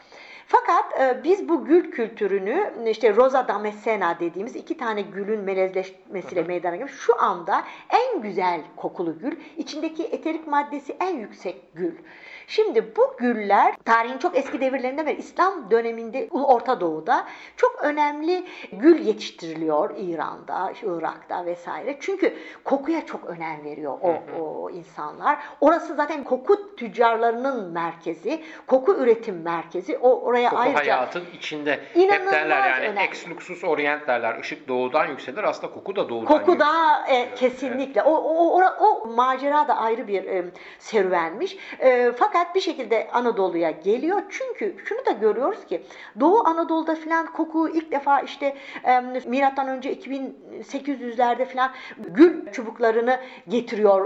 Fakat 0.52 1.02
e, 1.02 1.24
biz 1.24 1.50
bu 1.50 1.66
gül 1.66 1.92
kültürünü 1.92 2.74
işte 2.90 3.16
Rosa 3.16 3.48
Damascena 3.48 4.20
dediğimiz 4.20 4.56
iki 4.56 4.78
tane 4.78 5.02
gülün 5.02 5.40
melezleşmesiyle 5.40 6.44
meydana 6.44 6.76
gelmiş. 6.76 6.94
Şu 6.94 7.22
anda 7.22 7.64
en 7.90 8.22
güzel 8.22 8.62
kokulu 8.76 9.20
gül, 9.20 9.32
içindeki 9.58 10.04
eterik 10.04 10.48
maddesi 10.48 10.98
en 11.00 11.18
yüksek 11.18 11.76
gül. 11.76 11.96
Şimdi 12.48 12.96
bu 12.96 13.16
güller 13.18 13.76
tarihin 13.86 14.18
çok 14.18 14.38
eski 14.38 14.62
devirlerinde 14.62 15.06
ve 15.06 15.18
İslam 15.18 15.72
döneminde 15.72 16.28
Orta 16.32 16.80
Doğu'da 16.80 17.26
çok 17.58 17.80
önemli 17.84 18.46
gül 18.72 19.06
yetiştiriliyor 19.06 19.94
İran'da, 19.98 20.74
Irak'ta 20.84 21.46
vesaire. 21.46 21.98
Çünkü 22.00 22.34
kokuya 22.64 23.06
çok 23.06 23.26
önem 23.26 23.64
veriyor 23.64 23.98
o, 24.02 24.42
o 24.42 24.70
insanlar. 24.70 25.40
Orası 25.62 25.96
zaten 25.96 26.24
koku 26.24 26.76
tüccarlarının 26.76 27.72
merkezi, 27.72 28.44
koku 28.68 28.94
üretim 28.94 29.42
merkezi. 29.42 29.98
O 29.98 30.22
oraya 30.22 30.41
Koku 30.50 30.62
ayrıca 30.62 30.80
hayatın 30.80 31.24
içinde 31.34 31.80
hep 31.94 32.32
derler 32.32 32.70
yani 32.70 32.86
önemli. 32.86 33.00
ex 33.00 33.30
luxus 33.30 33.64
orient 33.64 34.08
derler. 34.08 34.40
Işık 34.40 34.68
doğudan 34.68 35.08
yükselir 35.08 35.44
aslında 35.44 35.74
koku 35.74 35.96
da 35.96 36.10
doğudan 36.10 36.26
Koku 36.26 36.60
da 36.60 36.72
e, 37.10 37.36
kesinlikle. 37.36 38.02
O, 38.02 38.14
o, 38.14 38.62
o, 38.62 38.64
o 38.80 39.08
macera 39.08 39.68
da 39.68 39.78
ayrı 39.78 40.08
bir 40.08 40.24
e, 40.24 40.46
serüvenmiş. 40.80 41.58
E, 41.80 42.12
fakat 42.18 42.56
bir 42.56 42.62
şekilde 42.62 43.08
Anadolu'ya 43.14 43.72
geliyor. 43.72 44.22
Çünkü 44.30 44.76
şunu 44.86 45.06
da 45.06 45.12
görüyoruz 45.12 45.66
ki 45.66 45.84
Doğu 46.20 46.48
Anadolu'da 46.48 46.96
falan 46.96 47.32
koku 47.34 47.70
ilk 47.70 47.92
defa 47.92 48.20
işte 48.20 48.56
e, 48.84 49.00
milattan 49.26 49.68
önce 49.68 49.94
2800'lerde 49.94 51.46
falan 51.46 51.72
gül 51.98 52.52
çubuklarını 52.52 53.20
getiriyor 53.48 54.06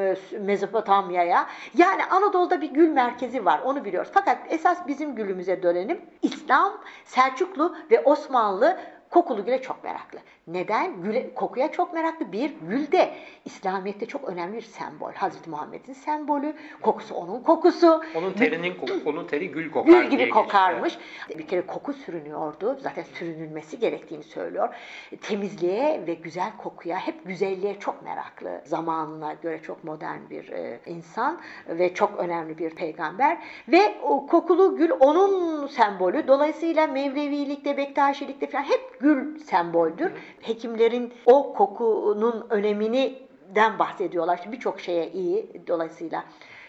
e, 0.00 0.38
Mezopotamya'ya. 0.38 1.46
Yani 1.74 2.04
Anadolu'da 2.04 2.60
bir 2.60 2.70
gül 2.70 2.88
merkezi 2.88 3.44
var. 3.44 3.60
Onu 3.64 3.84
biliyoruz. 3.84 4.10
Fakat 4.14 4.38
esas 4.48 4.86
bizim 4.86 5.14
gülümüze 5.14 5.59
dönelim. 5.62 6.00
İslam, 6.22 6.80
Selçuklu 7.04 7.76
ve 7.90 8.00
Osmanlı 8.00 8.78
kokulu 9.10 9.44
güle 9.44 9.62
çok 9.62 9.84
meraklı. 9.84 10.18
Neden? 10.46 11.02
Güle, 11.02 11.34
kokuya 11.34 11.72
çok 11.72 11.94
meraklı. 11.94 12.32
Bir, 12.32 12.54
gül 12.68 12.92
de 12.92 13.14
İslamiyet'te 13.44 14.06
çok 14.06 14.28
önemli 14.28 14.56
bir 14.56 14.62
sembol. 14.62 15.12
Hazreti 15.12 15.50
Muhammed'in 15.50 15.92
sembolü. 15.92 16.54
Kokusu 16.82 17.14
onun 17.14 17.42
kokusu. 17.42 18.02
Onun 18.14 18.32
terinin 18.32 18.74
koku, 18.74 18.92
onun 19.06 19.26
teri 19.26 19.50
gül 19.50 19.70
kokar. 19.70 20.02
Gül 20.02 20.10
gibi 20.10 20.30
kokarmış. 20.30 20.98
Geçti. 21.28 21.38
Bir 21.38 21.46
kere 21.46 21.60
koku 21.60 21.92
sürünüyordu. 21.92 22.78
Zaten 22.80 23.02
sürünülmesi 23.02 23.78
gerektiğini 23.78 24.22
söylüyor. 24.22 24.74
Temizliğe 25.22 26.06
ve 26.06 26.14
güzel 26.14 26.56
kokuya, 26.58 26.98
hep 26.98 27.26
güzelliğe 27.26 27.78
çok 27.78 28.02
meraklı. 28.02 28.60
Zamanına 28.64 29.32
göre 29.32 29.62
çok 29.62 29.84
modern 29.84 30.30
bir 30.30 30.48
e, 30.48 30.80
insan 30.86 31.40
ve 31.68 31.94
çok 31.94 32.18
önemli 32.18 32.58
bir 32.58 32.70
peygamber. 32.70 33.38
Ve 33.68 33.94
o 34.02 34.26
kokulu 34.26 34.76
gül 34.76 34.90
onun 35.00 35.66
sembolü. 35.66 36.28
Dolayısıyla 36.28 36.86
Mevlevilikte, 36.86 37.76
Bektaşilikte 37.76 38.46
falan 38.46 38.64
hep 38.64 38.99
gül 39.00 39.38
semboldür. 39.38 40.12
Hekimlerin 40.40 41.12
o 41.26 41.54
kokunun 41.54 42.46
önemini 42.50 43.18
den 43.54 43.78
bahsediyorlar. 43.78 44.38
İşte 44.38 44.52
birçok 44.52 44.80
şeye 44.80 45.10
iyi 45.10 45.62
dolayısıyla 45.66 46.24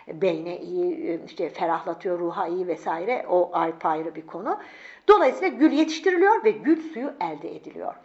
beyne 0.07 0.59
iyi, 0.59 1.21
işte 1.25 1.49
ferahlatıyor, 1.49 2.19
ruha 2.19 2.47
iyi 2.47 2.67
vesaire. 2.67 3.25
O 3.29 3.49
ayrı 3.53 3.75
ayrı 3.83 4.15
bir 4.15 4.27
konu. 4.27 4.59
Dolayısıyla 5.07 5.57
gül 5.57 5.71
yetiştiriliyor 5.71 6.43
ve 6.43 6.51
gül 6.51 6.91
suyu 6.93 7.13
elde 7.21 7.55
ediliyor. 7.55 7.95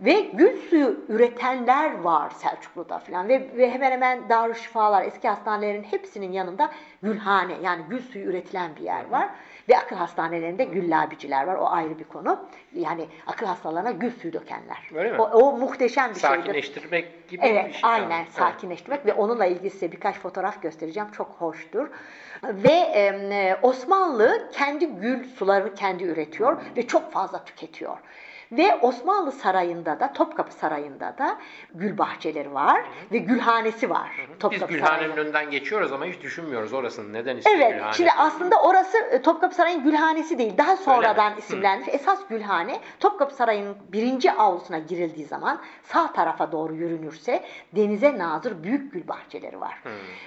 Ve 0.00 0.20
gül 0.20 0.56
suyu 0.56 1.00
üretenler 1.08 2.00
var 2.00 2.30
Selçuklu'da 2.30 2.98
falan 2.98 3.28
ve, 3.28 3.56
ve 3.56 3.70
hemen 3.70 3.90
hemen 3.90 4.28
darüşşifalar, 4.28 5.04
eski 5.04 5.28
hastanelerin 5.28 5.82
hepsinin 5.82 6.32
yanında 6.32 6.70
gülhane 7.02 7.54
yani 7.62 7.82
gül 7.88 8.02
suyu 8.02 8.24
üretilen 8.24 8.76
bir 8.76 8.80
yer 8.80 9.10
var. 9.10 9.28
Ve 9.68 9.78
akıl 9.78 9.96
hastanelerinde 9.96 10.64
güllabiciler 10.64 11.46
var. 11.46 11.54
O 11.54 11.66
ayrı 11.66 11.98
bir 11.98 12.04
konu. 12.04 12.48
Yani 12.74 13.06
akıl 13.26 13.46
hastalarına 13.46 13.90
gül 13.90 14.10
suyu 14.10 14.32
dökenler. 14.32 14.90
Öyle 14.94 15.12
mi? 15.12 15.20
O, 15.20 15.24
o 15.24 15.58
muhteşem 15.58 16.10
bir 16.10 16.14
Sakinleştirmek 16.14 17.04
şeydir. 17.04 17.28
gibi 17.28 17.46
evet, 17.46 17.68
bir 17.68 17.72
şey. 17.72 17.90
Aynen 17.90 18.22
Evet. 18.22 18.32
sakinleştirmek 18.32 19.06
ve 19.06 19.12
onunla 19.12 19.46
ilgili 19.46 19.70
size 19.70 19.92
birkaç 19.92 20.18
fotoğraf 20.18 20.62
göstereceğim. 20.62 21.10
Çok 21.10 21.28
hoştur. 21.28 21.88
Ve 22.44 22.72
e, 22.72 23.56
Osmanlı 23.62 24.50
kendi 24.52 24.86
gül 24.86 25.24
sularını 25.24 25.74
kendi 25.74 26.04
üretiyor 26.04 26.56
ve 26.76 26.86
çok 26.86 27.12
fazla 27.12 27.44
tüketiyor. 27.44 27.98
Ve 28.52 28.74
Osmanlı 28.82 29.32
Sarayı'nda 29.32 30.00
da, 30.00 30.12
Topkapı 30.12 30.52
Sarayı'nda 30.54 31.18
da 31.18 31.38
gül 31.74 31.98
bahçeleri 31.98 32.54
var 32.54 32.84
ve 33.12 33.18
gülhanesi 33.18 33.90
var. 33.90 34.10
Biz 34.30 34.38
Topkapı 34.38 34.72
Gülhane'nin 34.72 34.96
Sarayı'nda. 34.98 35.20
önünden 35.20 35.50
geçiyoruz 35.50 35.92
ama 35.92 36.04
hiç 36.04 36.22
düşünmüyoruz 36.22 36.72
orasının 36.72 37.12
neden 37.12 37.36
ismi 37.36 37.52
Evet, 37.56 37.72
Gülhane. 37.74 37.92
şimdi 37.92 38.10
aslında 38.16 38.62
orası 38.62 38.98
e, 38.98 39.22
Topkapı 39.22 39.54
Sarayı'nın 39.54 39.84
gülhanesi 39.84 40.38
değil. 40.38 40.58
Daha 40.58 40.76
sonradan 40.76 41.36
isimlenmiş. 41.36 41.88
Esas 41.88 42.28
gülhane 42.28 42.80
Topkapı 43.00 43.34
Sarayı'nın 43.34 43.76
birinci 43.92 44.32
avlusuna 44.32 44.78
girildiği 44.78 45.26
zaman 45.26 45.60
sağ 45.82 46.12
tarafa 46.12 46.52
doğru 46.52 46.74
yürünürse 46.74 47.44
denize 47.76 48.18
nazır 48.18 48.62
büyük 48.62 48.92
gül 48.92 49.08
bahçeleri 49.08 49.60
var. 49.60 49.82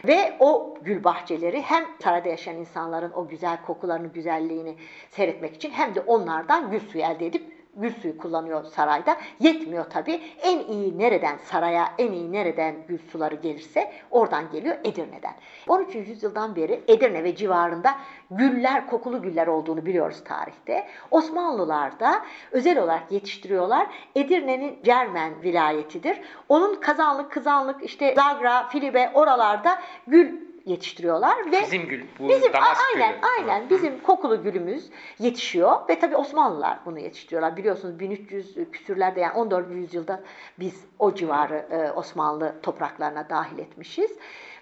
Ve 0.07 0.35
o 0.39 0.77
gül 0.81 1.03
bahçeleri 1.03 1.61
hem 1.61 1.85
sarayda 2.03 2.29
yaşayan 2.29 2.55
insanların 2.57 3.11
o 3.15 3.27
güzel 3.27 3.57
kokularını, 3.65 4.07
güzelliğini 4.07 4.75
seyretmek 5.09 5.55
için 5.55 5.71
hem 5.71 5.95
de 5.95 5.99
onlardan 5.99 6.71
gül 6.71 6.79
suyu 6.79 7.03
elde 7.03 7.25
edip 7.25 7.60
gül 7.75 7.93
suyu 7.93 8.17
kullanıyor 8.17 8.63
sarayda. 8.63 9.17
Yetmiyor 9.39 9.85
tabii. 9.89 10.21
En 10.41 10.59
iyi 10.59 10.97
nereden 10.97 11.37
saraya 11.37 11.93
en 11.97 12.11
iyi 12.11 12.31
nereden 12.31 12.75
gül 12.87 12.97
suları 13.11 13.35
gelirse 13.35 13.91
oradan 14.11 14.51
geliyor 14.51 14.75
Edirne'den. 14.83 15.33
13. 15.67 15.95
yüzyıldan 15.95 16.55
beri 16.55 16.83
Edirne 16.87 17.23
ve 17.23 17.35
civarında 17.35 17.95
güller, 18.31 18.87
kokulu 18.87 19.21
güller 19.21 19.47
olduğunu 19.47 19.85
biliyoruz 19.85 20.23
tarihte. 20.23 20.87
Osmanlılar 21.11 21.99
da 21.99 22.25
özel 22.51 22.79
olarak 22.79 23.11
yetiştiriyorlar. 23.11 23.87
Edirne'nin 24.15 24.79
Cermen 24.83 25.41
vilayetidir. 25.43 26.21
Onun 26.49 26.75
Kazanlık, 26.75 27.31
Kızanlık, 27.31 27.83
işte 27.83 28.15
Zagra, 28.15 28.67
Filibe 28.67 29.11
oralarda 29.13 29.79
gül 30.07 30.50
yetiştiriyorlar 30.65 31.51
ve 31.51 31.61
Bizim 31.61 31.87
gül, 31.87 32.03
bu 32.19 32.29
bizim 32.29 32.51
aynen 32.95 33.11
gülü. 33.11 33.19
aynen 33.37 33.69
bizim 33.69 33.99
kokulu 34.03 34.43
gülümüz 34.43 34.89
yetişiyor 35.19 35.89
ve 35.89 35.99
tabii 35.99 36.15
Osmanlılar 36.15 36.79
bunu 36.85 36.99
yetiştiriyorlar. 36.99 37.57
Biliyorsunuz 37.57 37.99
1300 37.99 38.55
küsürlerde 38.71 39.19
yani 39.19 39.33
14. 39.33 39.71
yüzyılda 39.71 40.21
biz 40.59 40.85
o 40.99 41.13
civarı 41.15 41.65
e, 41.71 41.91
Osmanlı 41.91 42.55
topraklarına 42.63 43.29
dahil 43.29 43.59
etmişiz 43.59 44.11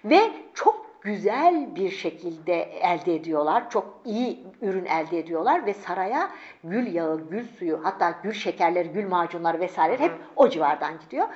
ve 0.04 0.20
çok 0.54 0.90
güzel 1.02 1.76
bir 1.76 1.90
şekilde 1.90 2.62
elde 2.62 3.14
ediyorlar. 3.14 3.70
Çok 3.70 4.00
iyi 4.04 4.44
ürün 4.62 4.84
elde 4.84 5.18
ediyorlar 5.18 5.66
ve 5.66 5.74
saraya 5.74 6.30
gül 6.64 6.94
yağı, 6.94 7.20
gül 7.30 7.46
suyu, 7.58 7.80
hatta 7.82 8.14
gül 8.22 8.32
şekerleri, 8.32 8.88
gül 8.88 9.08
macunları 9.08 9.60
vesaire 9.60 9.98
hep 10.00 10.12
o 10.36 10.48
civardan 10.48 10.92
gidiyor. 11.00 11.28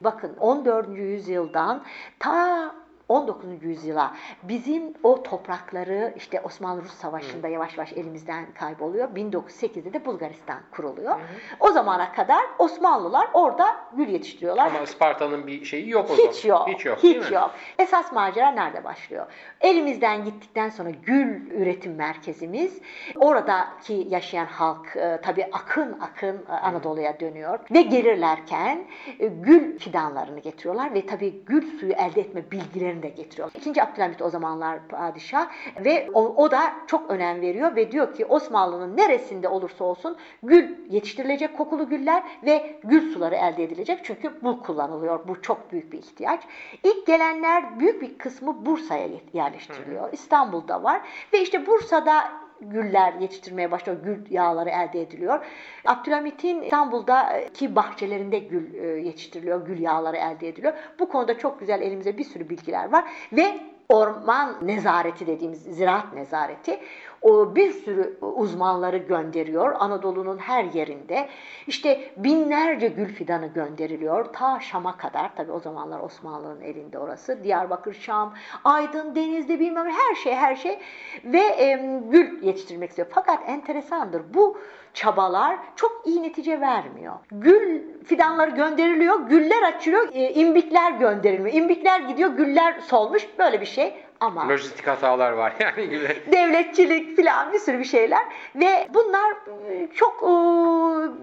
Bakın 0.00 0.36
14. 0.40 0.88
yüzyıldan 0.98 1.82
ta 2.18 2.74
19. 3.10 3.62
yüzyıla 3.62 4.14
bizim 4.42 4.94
o 5.02 5.22
toprakları 5.22 6.14
işte 6.16 6.40
Osmanlı-Rus 6.40 6.94
Savaşı'nda 6.94 7.48
yavaş 7.48 7.76
yavaş 7.78 7.92
elimizden 7.92 8.46
kayboluyor. 8.58 9.08
1908'de 9.08 9.92
de 9.92 10.04
Bulgaristan 10.04 10.58
kuruluyor. 10.70 11.20
O 11.60 11.70
zamana 11.70 12.12
kadar 12.12 12.40
Osmanlılar 12.58 13.28
orada 13.32 13.76
gül 13.96 14.08
yetiştiriyorlar. 14.08 14.66
Ama 14.66 14.80
Isparta'nın 14.80 15.46
bir 15.46 15.64
şeyi 15.64 15.90
yok 15.90 16.10
o 16.10 16.14
zaman. 16.14 16.30
Hiç 16.30 16.44
yok. 16.44 16.68
Hiç 16.68 16.86
yok. 16.86 16.98
Hiç 17.02 17.30
mi? 17.30 17.34
yok. 17.34 17.50
Esas 17.78 18.12
macera 18.12 18.50
nerede 18.50 18.84
başlıyor? 18.84 19.26
Elimizden 19.60 20.24
gittikten 20.24 20.68
sonra 20.68 20.90
gül 20.90 21.50
üretim 21.50 21.94
merkezimiz, 21.94 22.80
oradaki 23.16 24.06
yaşayan 24.08 24.46
halk 24.46 24.96
e, 24.96 25.20
tabii 25.22 25.46
akın 25.52 26.00
akın 26.00 26.44
e, 26.48 26.52
Anadolu'ya 26.52 27.20
dönüyor 27.20 27.58
ve 27.70 27.82
gelirlerken 27.82 28.84
e, 29.18 29.26
gül 29.26 29.78
fidanlarını 29.78 30.40
getiriyorlar 30.40 30.94
ve 30.94 31.06
tabii 31.06 31.44
gül 31.46 31.78
suyu 31.78 31.92
elde 31.92 32.20
etme 32.20 32.50
bilgilerini 32.50 32.99
de 33.02 33.08
getiriyorlar. 33.08 33.60
İkinci 33.60 33.82
Abdülhamit 33.82 34.22
o 34.22 34.30
zamanlar 34.30 34.88
padişah 34.88 35.48
ve 35.84 36.08
o, 36.14 36.44
o 36.44 36.50
da 36.50 36.72
çok 36.86 37.10
önem 37.10 37.40
veriyor 37.40 37.76
ve 37.76 37.92
diyor 37.92 38.14
ki 38.14 38.26
Osmanlı'nın 38.26 38.96
neresinde 38.96 39.48
olursa 39.48 39.84
olsun 39.84 40.16
gül 40.42 40.90
yetiştirilecek 40.90 41.58
kokulu 41.58 41.88
güller 41.88 42.22
ve 42.44 42.80
gül 42.84 43.14
suları 43.14 43.34
elde 43.34 43.64
edilecek. 43.64 44.00
Çünkü 44.04 44.42
bu 44.42 44.62
kullanılıyor. 44.62 45.28
Bu 45.28 45.42
çok 45.42 45.72
büyük 45.72 45.92
bir 45.92 45.98
ihtiyaç. 45.98 46.42
İlk 46.84 47.06
gelenler 47.06 47.80
büyük 47.80 48.02
bir 48.02 48.18
kısmı 48.18 48.66
Bursa'ya 48.66 49.08
yerleştiriliyor. 49.32 50.12
İstanbul'da 50.12 50.82
var 50.82 51.00
ve 51.32 51.40
işte 51.40 51.66
Bursa'da 51.66 52.39
güller 52.60 53.12
yetiştirmeye 53.12 53.70
başlıyor. 53.70 53.98
Gül 54.04 54.30
yağları 54.30 54.70
elde 54.70 55.00
ediliyor. 55.00 55.44
Abdülhamit'in 55.84 56.62
İstanbul'daki 56.62 57.76
bahçelerinde 57.76 58.38
gül 58.38 58.74
e, 58.74 58.86
yetiştiriliyor. 58.86 59.66
Gül 59.66 59.80
yağları 59.80 60.16
elde 60.16 60.48
ediliyor. 60.48 60.72
Bu 60.98 61.08
konuda 61.08 61.38
çok 61.38 61.60
güzel 61.60 61.82
elimizde 61.82 62.18
bir 62.18 62.24
sürü 62.24 62.48
bilgiler 62.48 62.92
var 62.92 63.04
ve 63.32 63.60
orman 63.88 64.56
nezareti 64.62 65.26
dediğimiz 65.26 65.62
ziraat 65.62 66.14
nezareti 66.14 66.80
o 67.22 67.56
bir 67.56 67.72
sürü 67.72 68.18
uzmanları 68.20 68.96
gönderiyor 68.96 69.76
Anadolu'nun 69.78 70.38
her 70.38 70.64
yerinde. 70.64 71.28
İşte 71.66 72.00
binlerce 72.16 72.88
gül 72.88 73.14
fidanı 73.14 73.46
gönderiliyor 73.46 74.24
ta 74.24 74.60
Şam'a 74.60 74.96
kadar. 74.96 75.36
Tabii 75.36 75.52
o 75.52 75.60
zamanlar 75.60 76.00
Osmanlı'nın 76.00 76.60
elinde 76.60 76.98
orası. 76.98 77.44
Diyarbakır, 77.44 77.94
Şam, 77.94 78.34
Aydın, 78.64 79.14
Denizli 79.14 79.60
bilmem 79.60 79.86
her 79.86 80.14
şey 80.14 80.34
her 80.34 80.56
şey 80.56 80.78
ve 81.24 81.40
e, 81.40 82.00
gül 82.10 82.42
yetiştirmek 82.42 82.90
istiyor. 82.90 83.08
Fakat 83.10 83.48
enteresandır 83.48 84.22
bu 84.34 84.58
çabalar 84.94 85.58
çok 85.76 86.02
iyi 86.06 86.22
netice 86.22 86.60
vermiyor. 86.60 87.14
Gül 87.30 87.82
fidanları 88.04 88.50
gönderiliyor, 88.50 89.20
güller 89.20 89.62
açılıyor, 89.62 90.08
e, 90.12 90.32
imbikler 90.32 90.92
gönderilmiyor. 90.92 91.56
İmbikler 91.56 92.00
gidiyor, 92.00 92.30
güller 92.30 92.80
solmuş 92.80 93.28
böyle 93.38 93.60
bir 93.60 93.66
şey 93.66 93.94
ama 94.20 94.48
Lojistik 94.48 94.86
hatalar 94.86 95.32
var 95.32 95.52
yani 95.60 95.88
gibi. 95.90 96.22
devletçilik 96.32 97.16
filan 97.16 97.52
bir 97.52 97.58
sürü 97.58 97.78
bir 97.78 97.84
şeyler 97.84 98.24
ve 98.54 98.88
bunlar 98.94 99.32
e, 99.70 99.88
çok 99.94 100.22
e, 100.22 100.26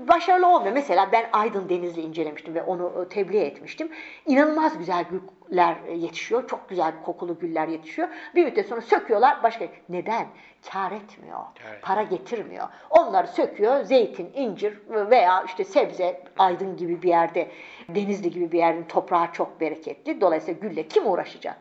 başarılı 0.08 0.48
olmuyor. 0.48 0.74
Mesela 0.74 1.10
ben 1.12 1.26
Aydın 1.34 1.70
Denizli 1.70 2.02
incelemiştim 2.02 2.56
ve 2.56 2.64
onu 2.64 3.06
e, 3.06 3.10
tebliğ 3.10 3.40
etmiştim. 3.40 3.90
İnanılmaz 4.26 4.78
güzel 4.78 5.06
güller 5.50 5.76
yetişiyor. 5.96 6.48
Çok 6.48 6.70
güzel 6.70 6.94
kokulu 7.06 7.40
güller 7.40 7.68
yetişiyor. 7.68 8.08
Bir 8.36 8.46
müddet 8.46 8.68
sonra 8.68 8.82
söküyorlar 8.82 9.44
başka. 9.44 9.66
Neden? 9.90 10.26
Kar 10.72 10.92
etmiyor. 10.92 11.40
Evet. 11.70 11.82
Para 11.82 12.02
getirmiyor. 12.02 12.68
Onları 12.90 13.28
söküyor. 13.28 13.84
Zeytin, 13.84 14.32
incir 14.34 14.78
veya 14.90 15.44
işte 15.44 15.64
sebze 15.64 16.24
Aydın 16.38 16.78
gibi 16.78 17.02
bir 17.02 17.10
yerde, 17.10 17.52
Denizli 17.90 18.32
gibi 18.32 18.52
bir 18.52 18.58
yerin 18.60 18.84
toprağı 18.84 19.32
çok 19.34 19.62
bereketli. 19.62 20.22
Dolayısıyla 20.22 20.60
gülle 20.60 20.88
kim 20.88 21.08
uğraşacak? 21.08 21.58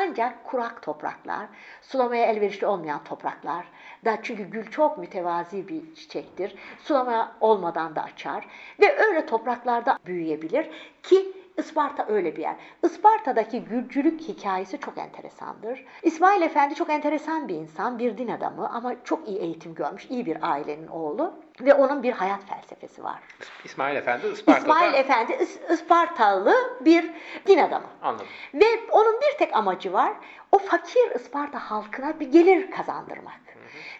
Ancak 0.00 0.44
kurak 0.44 0.82
topraklar, 0.82 1.46
sulamaya 1.82 2.26
elverişli 2.26 2.66
olmayan 2.66 3.04
topraklar 3.04 3.66
da 4.04 4.18
çünkü 4.22 4.42
gül 4.42 4.70
çok 4.70 4.98
mütevazi 4.98 5.68
bir 5.68 5.94
çiçektir. 5.94 6.54
Sulama 6.78 7.36
olmadan 7.40 7.96
da 7.96 8.02
açar 8.02 8.46
ve 8.80 8.98
öyle 8.98 9.26
topraklarda 9.26 9.98
büyüyebilir 10.06 10.70
ki 11.02 11.32
Isparta 11.56 12.06
öyle 12.08 12.36
bir 12.36 12.42
yer. 12.42 12.56
Isparta'daki 12.82 13.64
gülcülük 13.64 14.20
hikayesi 14.20 14.80
çok 14.80 14.98
enteresandır. 14.98 15.84
İsmail 16.02 16.42
Efendi 16.42 16.74
çok 16.74 16.90
enteresan 16.90 17.48
bir 17.48 17.54
insan, 17.54 17.98
bir 17.98 18.18
din 18.18 18.28
adamı 18.28 18.68
ama 18.68 19.04
çok 19.04 19.28
iyi 19.28 19.38
eğitim 19.38 19.74
görmüş, 19.74 20.06
iyi 20.10 20.26
bir 20.26 20.50
ailenin 20.50 20.86
oğlu. 20.86 21.34
Ve 21.60 21.74
onun 21.74 22.02
bir 22.02 22.12
hayat 22.12 22.40
felsefesi 22.44 23.04
var. 23.04 23.18
İsmail 23.64 23.96
Efendi 23.96 24.26
Isparta'da. 24.26 24.58
İsmail 24.62 24.94
Efendi 24.94 25.32
Is- 25.32 25.72
Ispartalı 25.72 26.54
bir 26.80 27.10
din 27.46 27.58
adamı. 27.58 27.86
Anladım. 28.02 28.26
Ve 28.54 28.64
onun 28.90 29.20
bir 29.20 29.38
tek 29.38 29.56
amacı 29.56 29.92
var. 29.92 30.12
O 30.52 30.58
fakir 30.58 31.14
Isparta 31.14 31.58
halkına 31.58 32.20
bir 32.20 32.32
gelir 32.32 32.70
kazandırmak. 32.70 33.34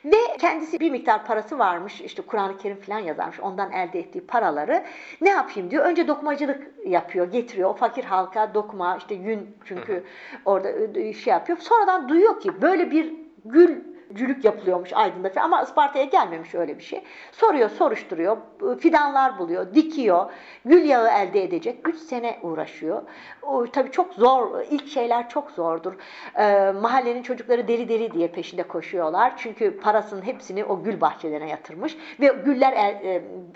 Ve 0.04 0.16
kendisi 0.40 0.80
bir 0.80 0.90
miktar 0.90 1.24
parası 1.26 1.58
varmış. 1.58 2.00
işte 2.00 2.22
Kur'an-ı 2.22 2.58
Kerim 2.58 2.80
falan 2.80 2.98
yazarmış. 2.98 3.40
Ondan 3.40 3.72
elde 3.72 3.98
ettiği 3.98 4.26
paraları 4.26 4.84
ne 5.20 5.28
yapayım 5.30 5.70
diyor. 5.70 5.84
Önce 5.84 6.08
dokumacılık 6.08 6.66
yapıyor, 6.86 7.32
getiriyor. 7.32 7.70
O 7.70 7.72
fakir 7.74 8.04
halka 8.04 8.54
dokuma, 8.54 8.96
işte 8.96 9.14
yün 9.14 9.56
çünkü 9.64 10.04
orada 10.44 10.72
şey 11.12 11.30
yapıyor. 11.32 11.58
Sonradan 11.58 12.08
duyuyor 12.08 12.40
ki 12.40 12.62
böyle 12.62 12.90
bir 12.90 13.12
gül 13.44 13.76
cülük 14.14 14.44
yapılıyormuş 14.44 14.92
Aydın'da 14.92 15.30
falan 15.30 15.44
ama 15.44 15.62
Isparta'ya 15.62 16.04
gelmemiş 16.04 16.54
öyle 16.54 16.78
bir 16.78 16.84
şey. 16.84 17.02
Soruyor, 17.32 17.70
soruşturuyor, 17.70 18.36
fidanlar 18.78 19.38
buluyor, 19.38 19.74
dikiyor, 19.74 20.30
gül 20.64 20.84
yağı 20.84 21.08
elde 21.08 21.44
edecek. 21.44 21.88
3 21.88 21.96
sene 21.96 22.38
uğraşıyor. 22.42 23.02
O, 23.42 23.66
tabii 23.66 23.90
çok 23.90 24.14
zor, 24.14 24.60
ilk 24.70 24.88
şeyler 24.88 25.28
çok 25.28 25.50
zordur. 25.50 25.94
Ee, 26.38 26.72
mahallenin 26.72 27.22
çocukları 27.22 27.68
deli 27.68 27.88
deli 27.88 28.12
diye 28.12 28.28
peşinde 28.28 28.62
koşuyorlar. 28.62 29.32
Çünkü 29.36 29.80
parasının 29.80 30.22
hepsini 30.22 30.64
o 30.64 30.82
gül 30.82 31.00
bahçelerine 31.00 31.50
yatırmış 31.50 31.96
ve 32.20 32.26
güller 32.44 32.94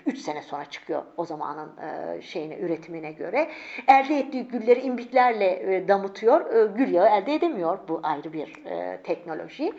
3 0.05 0.17
sene 0.17 0.41
sonra 0.41 0.65
çıkıyor 0.65 1.03
o 1.17 1.25
zamanın 1.25 1.71
e, 1.77 2.21
şeyine, 2.21 2.57
üretimine 2.57 3.11
göre. 3.11 3.49
Elde 3.87 4.19
ettiği 4.19 4.47
gülleri 4.47 4.79
imbiklerle 4.79 5.75
e, 5.75 5.87
damıtıyor. 5.87 6.53
E, 6.53 6.67
gül 6.77 6.93
yağı 6.93 7.07
elde 7.07 7.33
edemiyor. 7.33 7.79
Bu 7.87 7.99
ayrı 8.03 8.33
bir 8.33 8.65
e, 8.65 9.01
teknoloji 9.03 9.73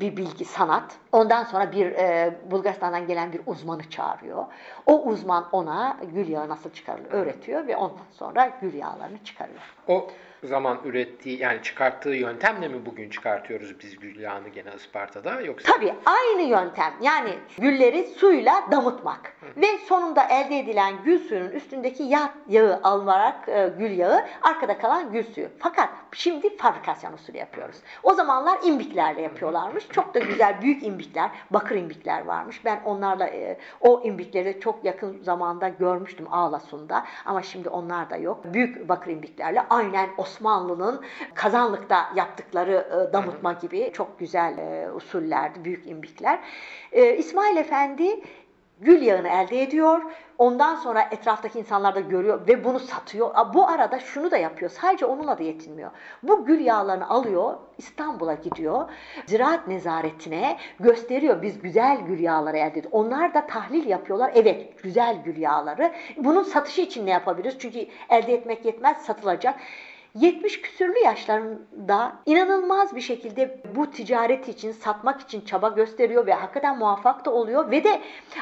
bir 0.00 0.16
bilgi, 0.16 0.44
sanat. 0.44 0.96
Ondan 1.12 1.44
sonra 1.44 1.72
bir 1.72 1.86
e, 1.86 2.34
Bulgaristan'dan 2.50 3.06
gelen 3.06 3.32
bir 3.32 3.40
uzmanı 3.46 3.90
çağırıyor. 3.90 4.44
O 4.86 5.02
uzman 5.02 5.48
ona 5.52 5.96
gül 6.14 6.28
yağı 6.28 6.48
nasıl 6.48 6.70
çıkarılır 6.70 7.10
öğretiyor 7.10 7.66
ve 7.66 7.76
ondan 7.76 8.10
sonra 8.12 8.52
gül 8.60 8.74
yağlarını 8.74 9.24
çıkarıyor. 9.24 9.60
O 9.88 10.06
zaman 10.44 10.78
ürettiği 10.84 11.38
yani 11.38 11.62
çıkarttığı 11.62 12.10
yöntemle 12.10 12.68
mi 12.68 12.86
bugün 12.86 13.10
çıkartıyoruz 13.10 13.80
biz 13.80 13.96
gül 13.98 14.20
yağını 14.20 14.48
gene 14.48 14.70
Isparta'da 14.76 15.40
yoksa? 15.40 15.72
Tabii 15.72 15.94
aynı 16.06 16.42
yöntem 16.42 16.92
yani 17.00 17.30
gülleri 17.58 18.02
suyla 18.02 18.64
damıtmak 18.70 19.32
Hı. 19.40 19.60
ve 19.60 19.78
sonunda 19.88 20.24
elde 20.24 20.58
edilen 20.58 20.94
gül 21.04 21.18
suyunun 21.28 21.50
üstündeki 21.50 22.02
yağ 22.02 22.34
yağı 22.48 22.80
alınarak 22.82 23.48
e, 23.48 23.72
gül 23.78 23.90
yağı 23.90 24.26
arkada 24.42 24.78
kalan 24.78 25.12
gül 25.12 25.24
suyu. 25.34 25.48
Fakat 25.58 25.88
şimdi 26.12 26.56
fabrikasyon 26.56 27.12
usulü 27.12 27.36
yapıyoruz. 27.36 27.76
O 28.02 28.14
zamanlar 28.14 28.58
imbiklerle 28.64 29.22
yapıyorlarmış. 29.22 29.88
Çok 29.88 30.14
da 30.14 30.18
güzel 30.18 30.62
büyük 30.62 30.82
imbikler, 30.82 31.30
bakır 31.50 31.76
imbikler 31.76 32.24
varmış. 32.24 32.64
Ben 32.64 32.80
onlarla 32.84 33.26
e, 33.26 33.58
o 33.80 34.02
imbikleri 34.04 34.60
çok 34.60 34.84
yakın 34.84 35.22
zamanda 35.22 35.68
görmüştüm 35.68 36.26
Ağlasun'da 36.30 37.04
ama 37.24 37.42
şimdi 37.42 37.68
onlar 37.68 38.10
da 38.10 38.16
yok. 38.16 38.44
Büyük 38.44 38.88
bakır 38.88 39.10
imbiklerle 39.10 39.62
aynen 39.70 40.08
o 40.18 40.24
Osmanlı'nın 40.30 41.00
kazanlıkta 41.34 42.10
yaptıkları 42.16 43.08
e, 43.08 43.12
damıtma 43.12 43.52
gibi 43.52 43.90
çok 43.94 44.18
güzel 44.18 44.58
e, 44.58 44.92
usullerdi, 44.92 45.64
büyük 45.64 45.86
imbikler. 45.86 46.40
E, 46.92 47.16
İsmail 47.16 47.56
Efendi 47.56 48.20
gül 48.80 49.02
yağını 49.02 49.28
elde 49.28 49.62
ediyor. 49.62 50.02
Ondan 50.38 50.74
sonra 50.74 51.02
etraftaki 51.10 51.58
insanlar 51.58 51.94
da 51.94 52.00
görüyor 52.00 52.48
ve 52.48 52.64
bunu 52.64 52.78
satıyor. 52.78 53.30
Bu 53.54 53.68
arada 53.68 53.98
şunu 53.98 54.30
da 54.30 54.36
yapıyor. 54.36 54.70
Sadece 54.70 55.06
onunla 55.06 55.38
da 55.38 55.42
yetinmiyor. 55.42 55.90
Bu 56.22 56.44
gül 56.44 56.60
yağlarını 56.60 57.08
alıyor, 57.08 57.54
İstanbul'a 57.78 58.34
gidiyor. 58.34 58.90
Ziraat 59.26 59.68
nezaretine 59.68 60.56
gösteriyor. 60.80 61.42
Biz 61.42 61.62
güzel 61.62 62.00
gül 62.00 62.20
yağları 62.20 62.56
elde 62.56 62.66
ediyoruz. 62.66 62.90
Onlar 62.92 63.34
da 63.34 63.46
tahlil 63.46 63.86
yapıyorlar. 63.86 64.32
Evet, 64.34 64.82
güzel 64.82 65.16
gül 65.24 65.36
yağları. 65.36 65.92
Bunun 66.16 66.42
satışı 66.42 66.80
için 66.80 67.06
ne 67.06 67.10
yapabiliriz? 67.10 67.58
Çünkü 67.58 67.86
elde 68.10 68.34
etmek 68.34 68.64
yetmez, 68.64 68.96
satılacak. 68.96 69.54
70 70.14 70.60
küsürlü 70.60 70.98
yaşlarında 70.98 72.12
inanılmaz 72.26 72.96
bir 72.96 73.00
şekilde 73.00 73.60
bu 73.74 73.90
ticaret 73.90 74.48
için, 74.48 74.72
satmak 74.72 75.20
için 75.20 75.40
çaba 75.40 75.68
gösteriyor 75.68 76.26
ve 76.26 76.34
hakikaten 76.34 76.78
muvaffak 76.78 77.24
da 77.24 77.30
oluyor 77.30 77.70
ve 77.70 77.84
de 77.84 78.00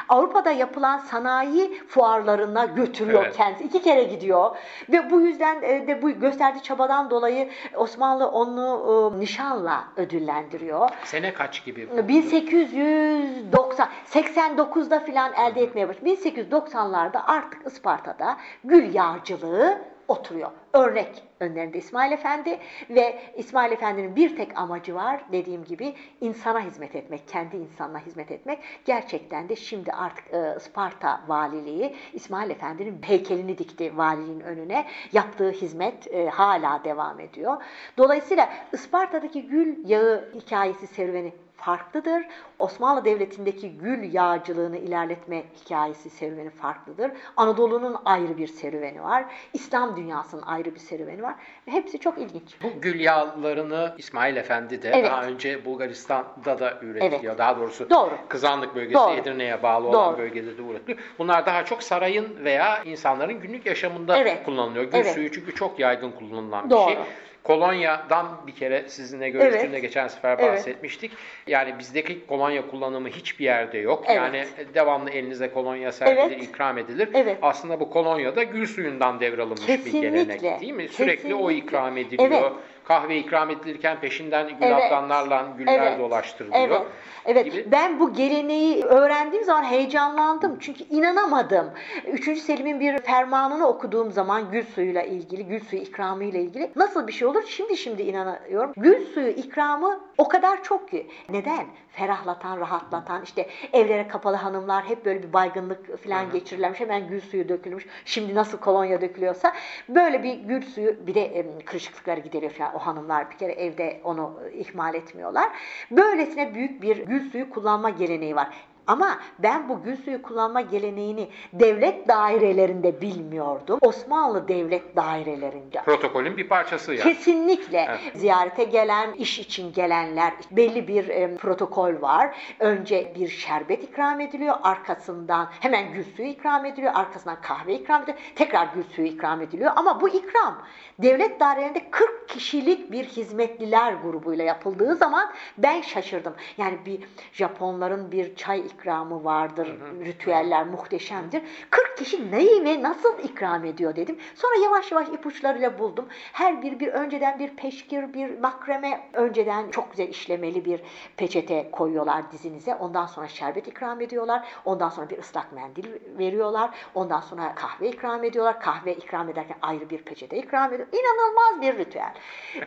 Avrupa'da 0.09 0.51
yapılan 0.51 0.97
sanayi 0.97 1.81
fuarlarına 1.87 2.65
götürüyor 2.65 3.23
evet. 3.23 3.37
kendisi. 3.37 3.63
İki 3.63 3.81
kere 3.81 4.03
gidiyor 4.03 4.55
ve 4.89 5.11
bu 5.11 5.21
yüzden 5.21 5.61
e, 5.61 5.87
de 5.87 6.01
bu 6.01 6.11
gösterdiği 6.11 6.63
çabadan 6.63 7.09
dolayı 7.09 7.49
Osmanlı 7.75 8.27
onu 8.27 9.13
e, 9.15 9.19
nişanla 9.19 9.83
ödüllendiriyor. 9.97 10.89
Sene 11.03 11.33
kaç 11.33 11.65
gibi? 11.65 12.07
1890 12.07 13.89
89'da 14.11 14.99
filan 14.99 15.33
elde 15.33 15.61
etmeye 15.61 15.89
başlıyor. 15.89 16.17
1890'larda 16.17 17.21
artık 17.25 17.67
Isparta'da 17.67 18.37
gül 18.63 18.93
yağcılığı 18.93 19.81
oturuyor. 20.07 20.51
Örnek 20.73 21.28
önlerinde 21.39 21.77
İsmail 21.77 22.11
Efendi 22.11 22.59
ve 22.89 23.19
İsmail 23.37 23.71
Efendi'nin 23.71 24.15
bir 24.15 24.35
tek 24.35 24.57
amacı 24.57 24.95
var 24.95 25.21
dediğim 25.31 25.63
gibi 25.63 25.95
insana 26.21 26.61
hizmet 26.61 26.95
etmek, 26.95 27.27
kendi 27.27 27.57
insanına 27.57 27.99
hizmet 27.99 28.31
etmek. 28.31 28.59
Gerçekten 28.85 29.49
de 29.49 29.55
şimdi 29.55 29.91
artık 29.91 30.33
e, 30.33 30.59
Sparta 30.59 31.21
valiliği 31.27 31.95
İsmail 32.13 32.49
Efendi'nin 32.49 33.01
heykelini 33.01 33.57
dikti 33.57 33.97
valiliğin 33.97 34.39
önüne. 34.39 34.85
Yaptığı 35.13 35.51
hizmet 35.51 36.13
e, 36.13 36.29
hala 36.29 36.83
devam 36.83 37.19
ediyor. 37.19 37.57
Dolayısıyla 37.97 38.49
Isparta'daki 38.73 39.47
gül 39.47 39.89
yağı 39.89 40.29
hikayesi 40.35 40.87
serüveni 40.87 41.33
farklıdır. 41.59 42.25
Osmanlı 42.59 43.05
Devleti'ndeki 43.05 43.77
gül 43.77 44.13
yağcılığını 44.13 44.77
ilerletme 44.77 45.43
hikayesi 45.65 46.09
serüveni 46.09 46.49
farklıdır. 46.49 47.11
Anadolu'nun 47.37 47.95
ayrı 48.05 48.37
bir 48.37 48.47
serüveni 48.47 49.03
var. 49.03 49.25
İslam 49.53 49.95
dünyasının 49.95 50.41
ayrı 50.41 50.75
bir 50.75 50.79
serüveni 50.79 51.23
var. 51.23 51.28
Hepsi 51.65 51.99
çok 51.99 52.17
ilginç. 52.17 52.55
Bu 52.63 52.81
gül 52.81 52.99
yağlarını 52.99 53.95
İsmail 53.97 54.35
Efendi 54.35 54.81
de 54.81 54.89
evet. 54.93 55.05
daha 55.05 55.23
önce 55.23 55.65
Bulgaristan'da 55.65 56.59
da 56.59 56.79
üretiyor. 56.81 57.23
Evet. 57.23 57.37
Daha 57.37 57.57
doğrusu 57.57 57.89
Doğru. 57.89 58.17
Kızanlık 58.27 58.75
bölgesi 58.75 58.93
Doğru. 58.93 59.15
Edirne'ye 59.15 59.63
bağlı 59.63 59.85
Doğru. 59.85 59.97
olan 59.97 60.17
bölgede 60.17 60.57
de 60.57 60.61
üretiliyor. 60.61 60.99
Bunlar 61.19 61.45
daha 61.45 61.65
çok 61.65 61.83
sarayın 61.83 62.45
veya 62.45 62.83
insanların 62.83 63.39
günlük 63.39 63.65
yaşamında 63.65 64.17
evet. 64.17 64.45
kullanılıyor. 64.45 64.85
Gül 64.85 64.93
evet. 64.93 65.13
suyu 65.13 65.31
çünkü 65.31 65.55
çok 65.55 65.79
yaygın 65.79 66.11
kullanılan 66.11 66.69
Doğru. 66.69 66.89
bir 66.89 66.93
şey. 66.93 67.03
Kolonya'dan 67.43 68.27
bir 68.47 68.55
kere 68.55 68.89
sizinle 68.89 69.29
görüştüğümde 69.29 69.67
evet. 69.67 69.81
geçen 69.81 70.07
sefer 70.07 70.39
bahsetmiştik. 70.39 71.11
Evet. 71.11 71.47
Yani 71.47 71.79
bizdeki 71.79 72.25
kolonya 72.25 72.67
kullanımı 72.67 73.09
hiçbir 73.09 73.45
yerde 73.45 73.77
yok. 73.77 74.03
Evet. 74.07 74.17
Yani 74.17 74.45
devamlı 74.73 75.09
elinize 75.09 75.51
kolonya 75.51 75.91
serpilir, 75.91 76.37
evet. 76.37 76.43
ikram 76.43 76.77
edilir. 76.77 77.09
Evet. 77.13 77.37
Aslında 77.41 77.79
bu 77.79 77.89
kolonya 77.89 78.35
da 78.35 78.43
gül 78.43 78.67
suyundan 78.67 79.19
devralınmış 79.19 79.65
Kesinlikle. 79.65 80.13
bir 80.13 80.25
gelenek 80.25 80.61
değil 80.61 80.73
mi? 80.73 80.87
Sürekli 80.87 81.15
Kesinlikle. 81.15 81.43
o 81.43 81.51
ikram 81.51 81.97
ediliyor. 81.97 82.31
Evet 82.31 82.51
kahve 82.89 83.17
ikram 83.17 83.49
edilirken 83.49 83.99
peşinden 83.99 84.47
gül 84.47 84.55
evet. 84.61 84.83
atlanlarla 84.83 85.47
güller 85.57 85.81
evet. 85.81 85.99
dolaştırılıyor. 85.99 86.67
Evet. 86.67 86.81
Evet. 87.25 87.45
Gibi. 87.45 87.71
Ben 87.71 87.99
bu 87.99 88.13
geleneği 88.13 88.83
öğrendiğim 88.83 89.45
zaman 89.45 89.63
heyecanlandım. 89.63 90.59
Çünkü 90.59 90.83
inanamadım. 90.89 91.71
Üçüncü 92.07 92.41
Selim'in 92.41 92.79
bir 92.79 92.97
fermanını 92.97 93.67
okuduğum 93.67 94.11
zaman 94.11 94.51
gül 94.51 94.63
suyuyla 94.63 95.01
ilgili, 95.01 95.45
gül 95.45 95.59
suyu 95.59 95.81
ikramı 95.81 96.23
ile 96.23 96.41
ilgili 96.41 96.71
nasıl 96.75 97.07
bir 97.07 97.13
şey 97.13 97.27
olur? 97.29 97.43
Şimdi 97.47 97.77
şimdi 97.77 98.01
inanıyorum. 98.01 98.73
Gül 98.77 99.05
suyu 99.05 99.27
ikramı 99.27 99.99
o 100.17 100.27
kadar 100.27 100.63
çok 100.63 100.89
ki. 100.89 101.07
Neden? 101.29 101.65
Ferahlatan, 101.91 102.59
rahatlatan, 102.59 103.23
işte 103.23 103.49
evlere 103.73 104.07
kapalı 104.07 104.35
hanımlar 104.35 104.83
hep 104.83 105.05
böyle 105.05 105.23
bir 105.23 105.33
baygınlık 105.33 106.03
falan 106.03 106.31
geçirirlermiş. 106.31 106.79
Hemen 106.79 107.07
gül 107.07 107.21
suyu 107.21 107.49
dökülmüş. 107.49 107.85
Şimdi 108.05 108.35
nasıl 108.35 108.57
kolonya 108.57 109.01
dökülüyorsa 109.01 109.53
böyle 109.89 110.23
bir 110.23 110.33
gül 110.33 110.61
suyu 110.61 111.07
bir 111.07 111.15
de 111.15 111.45
kırışıklıkları 111.65 112.19
gideriyor 112.19 112.51
falan 112.51 112.75
o 112.75 112.79
hanımlar 112.79 113.31
bir 113.31 113.37
kere 113.37 113.51
evde 113.51 114.01
onu 114.03 114.39
ihmal 114.53 114.95
etmiyorlar. 114.95 115.49
Böylesine 115.91 116.55
büyük 116.55 116.81
bir 116.81 116.97
gül 116.97 117.31
suyu 117.31 117.49
kullanma 117.49 117.89
geleneği 117.89 118.35
var. 118.35 118.47
Ama 118.87 119.19
ben 119.39 119.69
bu 119.69 119.83
gül 119.83 119.97
suyu 119.97 120.21
kullanma 120.21 120.61
geleneğini 120.61 121.27
devlet 121.53 122.07
dairelerinde 122.07 123.01
bilmiyordum. 123.01 123.79
Osmanlı 123.81 124.47
devlet 124.47 124.95
dairelerinde. 124.95 125.81
Protokolün 125.85 126.37
bir 126.37 126.49
parçası 126.49 126.93
yani. 126.93 127.03
Kesinlikle. 127.03 127.85
Evet. 127.89 127.99
Ziyarete 128.15 128.63
gelen, 128.63 129.13
iş 129.13 129.39
için 129.39 129.73
gelenler 129.73 130.33
belli 130.51 130.87
bir 130.87 131.07
e, 131.07 131.35
protokol 131.35 132.01
var. 132.01 132.37
Önce 132.59 133.13
bir 133.15 133.27
şerbet 133.27 133.83
ikram 133.83 134.19
ediliyor. 134.21 134.55
Arkasından 134.63 135.47
hemen 135.59 135.93
gül 135.93 136.03
suyu 136.15 136.27
ikram 136.27 136.65
ediliyor. 136.65 136.91
Arkasından 136.95 137.41
kahve 137.41 137.73
ikram 137.73 138.01
ediliyor. 138.01 138.19
Tekrar 138.35 138.67
gül 138.75 138.83
suyu 138.83 139.07
ikram 139.07 139.41
ediliyor. 139.41 139.71
Ama 139.75 140.01
bu 140.01 140.09
ikram 140.09 140.61
devlet 140.99 141.39
dairelerinde 141.39 141.89
40 141.91 142.29
kişilik 142.29 142.91
bir 142.91 143.03
hizmetliler 143.03 143.93
grubuyla 143.93 144.43
yapıldığı 144.43 144.95
zaman 144.95 145.31
ben 145.57 145.81
şaşırdım. 145.81 146.33
Yani 146.57 146.77
bir 146.85 146.99
Japonların 147.33 148.11
bir 148.11 148.35
çay 148.35 148.59
ikramı 148.59 148.78
vardır. 148.85 149.67
Hı 149.67 149.71
hı. 149.71 150.05
Ritüeller 150.05 150.65
muhteşemdir. 150.65 151.41
40 151.69 151.97
kişi 151.97 152.31
neyi 152.31 152.65
ve 152.65 152.83
nasıl 152.83 153.19
ikram 153.23 153.65
ediyor 153.65 153.95
dedim. 153.95 154.19
Sonra 154.35 154.63
yavaş 154.63 154.91
yavaş 154.91 155.07
ipuçlarıyla 155.07 155.79
buldum. 155.79 156.07
Her 156.33 156.61
bir 156.61 156.79
bir 156.79 156.87
önceden 156.87 157.39
bir 157.39 157.49
peşkir, 157.49 158.13
bir 158.13 158.39
makreme 158.39 159.09
önceden 159.13 159.71
çok 159.71 159.91
güzel 159.91 160.07
işlemeli 160.07 160.65
bir 160.65 160.81
peçete 161.17 161.71
koyuyorlar 161.71 162.31
dizinize. 162.31 162.75
Ondan 162.75 163.05
sonra 163.05 163.27
şerbet 163.27 163.67
ikram 163.67 164.01
ediyorlar. 164.01 164.47
Ondan 164.65 164.89
sonra 164.89 165.09
bir 165.09 165.17
ıslak 165.17 165.53
mendil 165.53 165.85
veriyorlar. 166.19 166.69
Ondan 166.95 167.21
sonra 167.21 167.55
kahve 167.55 167.89
ikram 167.89 168.23
ediyorlar. 168.23 168.59
Kahve 168.59 168.93
ikram 168.93 169.29
ederken 169.29 169.57
ayrı 169.61 169.89
bir 169.89 169.97
peçete 169.97 170.37
ikram 170.37 170.73
ediyor. 170.73 170.87
İnanılmaz 170.91 171.61
bir 171.61 171.77
ritüel. 171.77 172.13